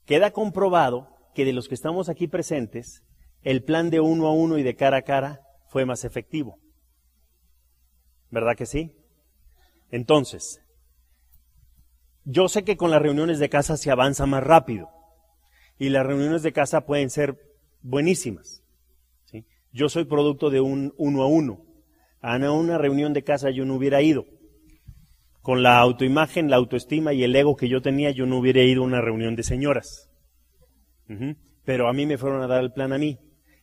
Queda 0.06 0.32
comprobado 0.32 1.08
que 1.34 1.44
de 1.44 1.52
los 1.52 1.68
que 1.68 1.74
estamos 1.74 2.08
aquí 2.08 2.28
presentes, 2.28 3.02
el 3.42 3.64
plan 3.64 3.90
de 3.90 4.00
uno 4.00 4.26
a 4.26 4.32
uno 4.32 4.58
y 4.58 4.62
de 4.62 4.76
cara 4.76 4.98
a 4.98 5.02
cara 5.02 5.40
fue 5.68 5.84
más 5.84 6.04
efectivo. 6.04 6.58
¿Verdad 8.30 8.56
que 8.56 8.66
sí? 8.66 8.92
Entonces, 9.90 10.62
yo 12.24 12.48
sé 12.48 12.64
que 12.64 12.76
con 12.76 12.90
las 12.90 13.02
reuniones 13.02 13.38
de 13.38 13.48
casa 13.48 13.76
se 13.76 13.90
avanza 13.90 14.26
más 14.26 14.42
rápido 14.42 14.88
y 15.78 15.88
las 15.88 16.06
reuniones 16.06 16.42
de 16.42 16.52
casa 16.52 16.86
pueden 16.86 17.10
ser 17.10 17.36
buenísimas. 17.82 18.62
Yo 19.72 19.88
soy 19.88 20.04
producto 20.04 20.50
de 20.50 20.60
un 20.60 20.92
uno 20.98 21.22
a 21.22 21.26
uno. 21.26 21.64
A 22.20 22.36
una 22.52 22.78
reunión 22.78 23.12
de 23.12 23.24
casa 23.24 23.50
yo 23.50 23.64
no 23.64 23.74
hubiera 23.74 24.02
ido. 24.02 24.26
Con 25.40 25.62
la 25.62 25.78
autoimagen, 25.80 26.50
la 26.50 26.56
autoestima 26.56 27.12
y 27.12 27.24
el 27.24 27.34
ego 27.34 27.56
que 27.56 27.68
yo 27.68 27.82
tenía, 27.82 28.12
yo 28.12 28.26
no 28.26 28.38
hubiera 28.38 28.62
ido 28.62 28.82
a 28.82 28.86
una 28.86 29.00
reunión 29.00 29.34
de 29.34 29.42
señoras. 29.42 30.08
Pero 31.64 31.88
a 31.88 31.92
mí 31.92 32.06
me 32.06 32.18
fueron 32.18 32.42
a 32.42 32.46
dar 32.46 32.62
el 32.62 32.72
plan 32.72 32.92
a 32.92 32.98
mí. 32.98 33.18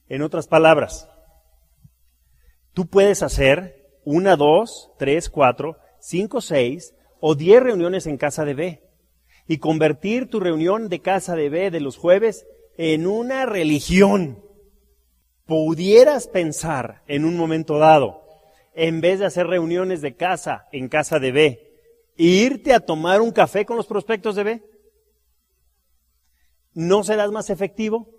En 0.10 0.24
otras 0.24 0.48
palabras, 0.48 1.08
tú 2.74 2.88
puedes 2.88 3.22
hacer 3.22 4.00
una, 4.04 4.36
dos, 4.36 4.91
tres, 4.98 5.30
cuatro, 5.30 5.78
cinco, 6.00 6.41
seis 6.41 6.95
o 7.19 7.36
diez 7.36 7.62
reuniones 7.62 8.08
en 8.08 8.17
casa 8.17 8.43
de 8.43 8.56
B 8.56 8.84
y 9.48 9.60
convertir 9.60 10.28
tu 10.28 10.39
reunión 10.39 10.89
de 10.89 11.00
casa 11.02 11.36
de 11.36 11.50
B 11.50 11.69
de 11.69 11.80
los 11.80 11.95
jueves 11.95 12.48
en 12.78 13.06
una 13.06 13.45
religión. 13.45 14.43
Pudieras 15.45 16.28
pensar 16.28 17.04
en 17.08 17.24
un 17.24 17.38
momento 17.38 17.78
dado, 17.78 18.24
en 18.74 19.02
vez 19.02 19.19
de 19.19 19.26
hacer 19.26 19.45
reuniones 19.45 20.02
de 20.02 20.15
casa 20.15 20.67
en 20.72 20.89
casa 20.89 21.19
de 21.19 21.32
B, 21.32 21.74
irte 22.15 22.74
a 22.74 22.80
tomar 22.80 23.22
un 23.22 23.32
café 23.32 23.65
con 23.65 23.78
los 23.78 23.86
prospectos 23.86 24.36
de 24.36 24.43
B. 24.43 24.63
¿No 26.74 27.04
serás 27.04 27.32
más 27.32 27.50
efectivo? 27.50 28.18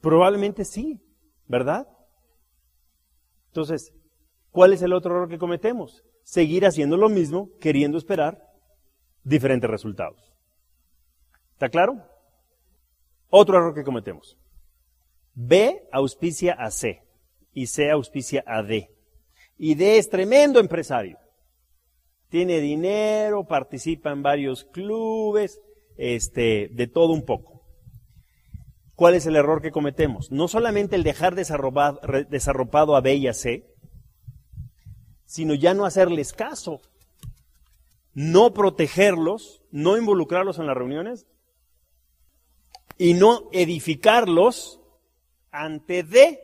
Probablemente 0.00 0.64
sí, 0.64 1.00
¿verdad? 1.46 1.88
Entonces, 3.48 3.92
¿cuál 4.50 4.72
es 4.72 4.82
el 4.82 4.92
otro 4.92 5.14
error 5.14 5.28
que 5.28 5.38
cometemos? 5.38 6.04
Seguir 6.22 6.66
haciendo 6.66 6.96
lo 6.96 7.08
mismo, 7.08 7.50
queriendo 7.60 7.98
esperar 7.98 8.40
diferentes 9.24 9.68
resultados. 9.68 10.32
¿Está 11.52 11.68
claro? 11.68 12.04
Otro 13.30 13.56
error 13.56 13.74
que 13.74 13.84
cometemos. 13.84 14.38
B 15.34 15.88
auspicia 15.92 16.54
a 16.54 16.70
C 16.70 17.02
y 17.52 17.66
C 17.66 17.90
auspicia 17.90 18.44
a 18.46 18.62
D. 18.62 18.90
Y 19.56 19.74
D 19.74 19.98
es 19.98 20.08
tremendo 20.08 20.60
empresario. 20.60 21.18
Tiene 22.28 22.60
dinero, 22.60 23.44
participa 23.44 24.12
en 24.12 24.22
varios 24.22 24.64
clubes, 24.64 25.60
este, 25.96 26.68
de 26.72 26.86
todo 26.86 27.12
un 27.12 27.24
poco. 27.24 27.57
¿Cuál 28.98 29.14
es 29.14 29.26
el 29.26 29.36
error 29.36 29.62
que 29.62 29.70
cometemos? 29.70 30.32
No 30.32 30.48
solamente 30.48 30.96
el 30.96 31.04
dejar 31.04 31.36
desarropado 31.36 32.96
a 32.96 33.00
B 33.00 33.14
y 33.14 33.28
a 33.28 33.32
C, 33.32 33.64
sino 35.24 35.54
ya 35.54 35.72
no 35.72 35.84
hacerles 35.84 36.32
caso, 36.32 36.80
no 38.12 38.52
protegerlos, 38.52 39.62
no 39.70 39.96
involucrarlos 39.96 40.58
en 40.58 40.66
las 40.66 40.76
reuniones 40.76 41.28
y 42.96 43.14
no 43.14 43.48
edificarlos 43.52 44.80
ante 45.52 46.02
D 46.02 46.40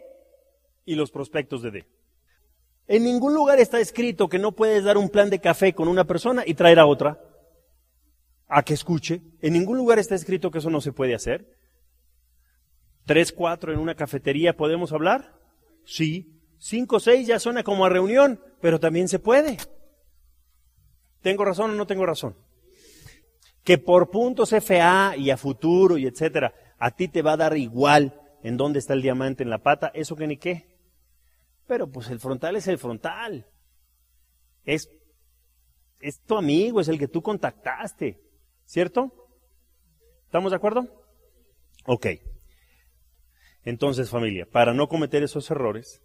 y 0.85 0.95
los 0.95 1.11
prospectos 1.11 1.61
de 1.61 1.73
D. 1.73 1.87
En 2.87 3.03
ningún 3.03 3.35
lugar 3.35 3.59
está 3.59 3.81
escrito 3.81 4.29
que 4.29 4.39
no 4.39 4.53
puedes 4.53 4.85
dar 4.85 4.97
un 4.97 5.09
plan 5.09 5.29
de 5.29 5.41
café 5.41 5.75
con 5.75 5.89
una 5.89 6.05
persona 6.05 6.45
y 6.47 6.55
traer 6.55 6.79
a 6.79 6.87
otra 6.87 7.21
a 8.47 8.63
que 8.63 8.75
escuche. 8.75 9.23
En 9.43 9.55
ningún 9.55 9.77
lugar 9.77 9.99
está 9.99 10.15
escrito 10.15 10.53
que 10.53 10.59
eso 10.59 10.71
no 10.71 10.81
se 10.81 10.93
puede 10.93 11.17
hacer. 11.17 11.64
¿Tres, 13.07 13.33
cuatro 13.33 13.73
en 13.73 13.79
una 13.79 13.95
cafetería 13.95 14.57
podemos 14.57 14.93
hablar? 14.93 15.39
Sí. 15.85 16.41
Cinco, 16.59 17.01
seis 17.01 17.27
ya 17.27 17.39
suena 17.39 17.63
como 17.63 17.85
a 17.85 17.91
reunión, 17.91 18.41
pero 18.61 18.81
también 18.81 19.09
se 19.09 19.19
puede. 19.19 19.59
¿Tengo 21.21 21.45
razón 21.45 21.73
o 21.73 21.75
no 21.75 21.87
tengo 21.87 22.07
razón? 22.07 22.37
Que 23.63 23.79
por 23.79 24.11
puntos 24.11 24.51
FA 24.51 25.15
y 25.17 25.31
a 25.31 25.37
futuro 25.37 25.99
y 25.99 26.07
etcétera, 26.07 26.55
a 26.79 26.91
ti 26.91 27.09
te 27.09 27.23
va 27.23 27.33
a 27.33 27.37
dar 27.37 27.57
igual 27.57 28.21
en 28.43 28.57
dónde 28.57 28.79
está 28.79 28.95
el 28.95 29.03
diamante 29.03 29.43
en 29.43 29.51
la 29.51 29.63
pata, 29.63 29.91
eso 29.95 30.17
que 30.17 30.27
ni 30.27 30.37
qué. 30.37 30.75
Pero 31.67 31.91
pues 31.91 32.09
el 32.11 32.21
frontal 32.21 32.57
es 32.57 32.69
el 32.69 32.79
frontal. 32.79 33.47
Es, 34.65 34.91
es 36.01 36.21
tu 36.21 36.37
amigo, 36.37 36.81
es 36.81 36.89
el 36.89 36.99
que 36.99 37.09
tú 37.09 37.23
contactaste. 37.23 38.21
¿Cierto? 38.67 39.13
¿Estamos 40.27 40.53
de 40.53 40.57
acuerdo? 40.57 40.87
Ok. 41.87 42.07
Entonces, 43.65 44.11
familia, 44.11 44.47
para 44.51 44.75
no 44.75 44.89
cometer 44.89 45.23
esos 45.23 45.51
errores, 45.51 46.03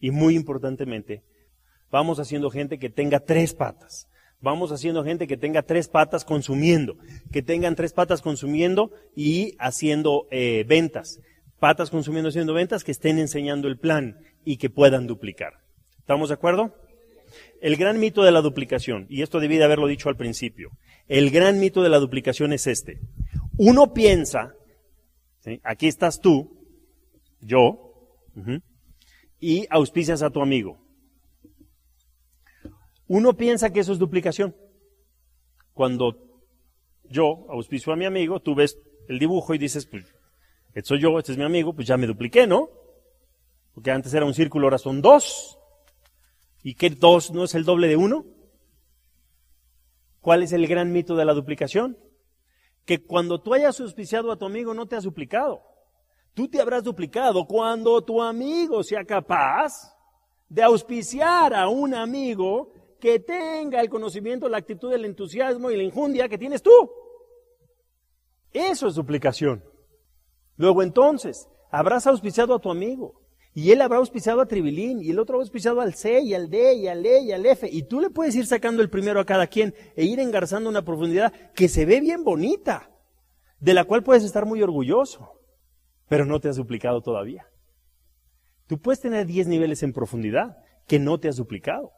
y 0.00 0.10
muy 0.10 0.34
importantemente, 0.34 1.22
vamos 1.90 2.18
haciendo 2.18 2.50
gente 2.50 2.78
que 2.78 2.90
tenga 2.90 3.20
tres 3.20 3.54
patas. 3.54 4.08
Vamos 4.40 4.72
haciendo 4.72 5.04
gente 5.04 5.28
que 5.28 5.36
tenga 5.36 5.62
tres 5.62 5.88
patas 5.88 6.24
consumiendo, 6.24 6.96
que 7.30 7.42
tengan 7.42 7.76
tres 7.76 7.92
patas 7.92 8.22
consumiendo 8.22 8.90
y 9.14 9.54
haciendo 9.60 10.26
eh, 10.32 10.64
ventas. 10.66 11.20
Patas 11.60 11.90
consumiendo, 11.90 12.30
haciendo 12.30 12.52
ventas, 12.52 12.82
que 12.82 12.90
estén 12.90 13.20
enseñando 13.20 13.68
el 13.68 13.78
plan 13.78 14.18
y 14.44 14.56
que 14.56 14.68
puedan 14.68 15.06
duplicar. 15.06 15.60
¿Estamos 16.00 16.30
de 16.30 16.34
acuerdo? 16.34 16.74
El 17.60 17.76
gran 17.76 18.00
mito 18.00 18.24
de 18.24 18.32
la 18.32 18.40
duplicación, 18.40 19.06
y 19.08 19.22
esto 19.22 19.38
debí 19.38 19.58
de 19.58 19.64
haberlo 19.64 19.86
dicho 19.86 20.08
al 20.08 20.16
principio, 20.16 20.70
el 21.06 21.30
gran 21.30 21.60
mito 21.60 21.84
de 21.84 21.88
la 21.88 22.00
duplicación 22.00 22.52
es 22.52 22.66
este. 22.66 22.98
Uno 23.56 23.94
piensa, 23.94 24.54
aquí 25.62 25.86
estás 25.86 26.20
tú, 26.20 26.61
yo, 27.42 27.92
y 29.38 29.66
auspicias 29.70 30.22
a 30.22 30.30
tu 30.30 30.40
amigo. 30.40 30.78
Uno 33.08 33.36
piensa 33.36 33.72
que 33.72 33.80
eso 33.80 33.92
es 33.92 33.98
duplicación. 33.98 34.56
Cuando 35.74 36.16
yo 37.04 37.46
auspicio 37.50 37.92
a 37.92 37.96
mi 37.96 38.06
amigo, 38.06 38.40
tú 38.40 38.54
ves 38.54 38.78
el 39.08 39.18
dibujo 39.18 39.54
y 39.54 39.58
dices, 39.58 39.84
pues, 39.86 40.04
este 40.68 40.88
soy 40.88 41.00
yo, 41.00 41.18
este 41.18 41.32
es 41.32 41.38
mi 41.38 41.44
amigo, 41.44 41.74
pues 41.74 41.86
ya 41.86 41.96
me 41.96 42.06
dupliqué, 42.06 42.46
¿no? 42.46 42.70
Porque 43.74 43.90
antes 43.90 44.14
era 44.14 44.24
un 44.24 44.34
círculo, 44.34 44.66
ahora 44.66 44.78
son 44.78 45.02
dos. 45.02 45.58
¿Y 46.62 46.74
qué 46.74 46.90
dos 46.90 47.32
no 47.32 47.44
es 47.44 47.54
el 47.54 47.64
doble 47.64 47.88
de 47.88 47.96
uno? 47.96 48.24
¿Cuál 50.20 50.42
es 50.42 50.52
el 50.52 50.66
gran 50.66 50.92
mito 50.92 51.16
de 51.16 51.24
la 51.24 51.34
duplicación? 51.34 51.98
Que 52.84 53.02
cuando 53.02 53.40
tú 53.42 53.54
hayas 53.54 53.80
auspiciado 53.80 54.30
a 54.30 54.38
tu 54.38 54.46
amigo 54.46 54.72
no 54.72 54.86
te 54.86 54.96
has 54.96 55.04
duplicado. 55.04 55.71
Tú 56.34 56.48
te 56.48 56.60
habrás 56.60 56.82
duplicado 56.82 57.46
cuando 57.46 58.02
tu 58.02 58.22
amigo 58.22 58.82
sea 58.82 59.04
capaz 59.04 59.94
de 60.48 60.62
auspiciar 60.62 61.54
a 61.54 61.68
un 61.68 61.94
amigo 61.94 62.72
que 63.00 63.18
tenga 63.18 63.80
el 63.80 63.90
conocimiento, 63.90 64.48
la 64.48 64.58
actitud, 64.58 64.92
el 64.92 65.04
entusiasmo 65.04 65.70
y 65.70 65.76
la 65.76 65.82
injundia 65.82 66.28
que 66.28 66.38
tienes 66.38 66.62
tú. 66.62 66.90
Eso 68.52 68.86
es 68.86 68.94
duplicación. 68.94 69.64
Luego 70.56 70.82
entonces, 70.82 71.48
habrás 71.70 72.06
auspiciado 72.06 72.54
a 72.54 72.60
tu 72.60 72.70
amigo. 72.70 73.20
Y 73.54 73.70
él 73.70 73.82
habrá 73.82 73.98
auspiciado 73.98 74.40
a 74.40 74.46
Tribilín, 74.46 75.02
y 75.02 75.10
el 75.10 75.18
otro 75.18 75.34
habrá 75.34 75.42
auspiciado 75.42 75.82
al 75.82 75.94
C, 75.94 76.22
y 76.22 76.32
al 76.32 76.48
D, 76.48 76.74
y 76.74 76.88
al 76.88 77.04
E, 77.04 77.20
y 77.20 77.32
al 77.32 77.44
F. 77.44 77.68
Y 77.70 77.82
tú 77.82 78.00
le 78.00 78.08
puedes 78.08 78.34
ir 78.34 78.46
sacando 78.46 78.80
el 78.80 78.88
primero 78.88 79.20
a 79.20 79.26
cada 79.26 79.46
quien 79.46 79.74
e 79.94 80.04
ir 80.04 80.20
engarzando 80.20 80.70
una 80.70 80.84
profundidad 80.84 81.32
que 81.54 81.68
se 81.68 81.84
ve 81.84 82.00
bien 82.00 82.24
bonita, 82.24 82.90
de 83.60 83.74
la 83.74 83.84
cual 83.84 84.02
puedes 84.02 84.24
estar 84.24 84.46
muy 84.46 84.62
orgulloso, 84.62 85.41
pero 86.12 86.26
no 86.26 86.40
te 86.40 86.50
has 86.50 86.56
duplicado 86.56 87.00
todavía. 87.00 87.48
Tú 88.66 88.78
puedes 88.78 89.00
tener 89.00 89.24
10 89.24 89.46
niveles 89.46 89.82
en 89.82 89.94
profundidad 89.94 90.58
que 90.86 90.98
no 90.98 91.18
te 91.18 91.26
has 91.26 91.36
duplicado. 91.36 91.92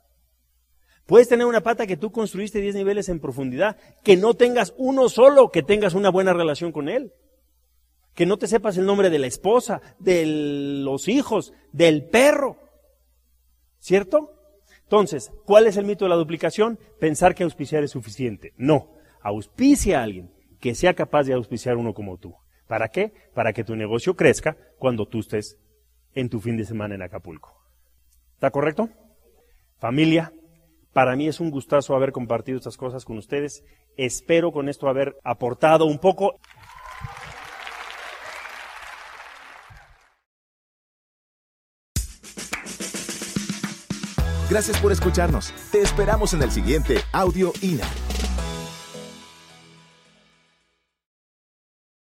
Puedes 1.05 1.29
tener 1.29 1.47
una 1.47 1.63
pata 1.63 1.85
que 1.85 1.97
tú 1.97 2.13
construiste 2.13 2.61
10 2.61 2.77
niveles 2.77 3.09
en 3.09 3.19
profundidad, 3.19 3.77
que 4.05 4.17
no 4.17 4.35
tengas 4.35 4.73
uno 4.77 5.09
solo, 5.09 5.51
que 5.51 5.65
tengas 5.65 5.95
una 5.95 6.11
buena 6.11 6.33
relación 6.33 6.71
con 6.71 6.89
él 6.89 7.13
que 8.15 8.25
no 8.25 8.37
te 8.37 8.47
sepas 8.47 8.79
el 8.79 8.87
nombre 8.87 9.11
de 9.11 9.19
la 9.19 9.27
esposa, 9.27 9.83
de 9.99 10.25
los 10.85 11.09
hijos, 11.09 11.53
del 11.73 12.05
perro. 12.09 12.57
¿Cierto? 13.81 14.31
Entonces, 14.85 15.33
¿cuál 15.45 15.67
es 15.67 15.77
el 15.77 15.87
mito 15.87 16.05
de 16.05 16.11
la 16.11 16.15
duplicación? 16.15 16.79
Pensar 17.01 17.35
que 17.35 17.43
auspiciar 17.43 17.83
es 17.83 17.91
suficiente. 17.91 18.55
No, 18.57 18.93
auspicia 19.21 19.99
a 19.99 20.05
alguien 20.05 20.33
que 20.61 20.77
sea 20.77 20.95
capaz 20.95 21.25
de 21.25 21.33
auspiciar 21.33 21.77
uno 21.77 21.93
como 21.93 22.17
tú. 22.17 22.37
¿Para 22.75 22.89
qué? 22.89 23.13
Para 23.35 23.53
que 23.53 23.63
tu 23.63 23.77
negocio 23.77 24.17
crezca 24.17 24.57
cuando 24.81 25.07
tú 25.07 25.21
estés 25.21 25.61
en 26.13 26.29
tu 26.29 26.41
fin 26.41 26.57
de 26.57 26.65
semana 26.65 26.97
en 26.97 27.03
Acapulco. 27.03 27.57
¿Está 28.33 28.51
correcto? 28.51 28.89
Familia, 29.79 30.33
para 30.93 31.15
mí 31.15 31.29
es 31.29 31.39
un 31.39 31.53
gustazo 31.53 31.95
haber 31.95 32.11
compartido 32.11 32.59
estas 32.59 32.77
cosas 32.77 33.05
con 33.05 33.17
ustedes. 33.17 33.63
Espero 33.97 34.51
con 34.51 34.69
esto 34.69 34.89
haber 34.89 35.15
aportado 35.23 35.85
un 35.85 36.01
poco. 36.01 36.35
Gracias 44.51 44.81
por 44.81 44.91
escucharnos. 44.91 45.55
Te 45.71 45.81
esperamos 45.81 46.35
en 46.35 46.43
el 46.43 46.51
siguiente 46.51 46.97
Audio 47.13 47.53
INA. 47.63 47.87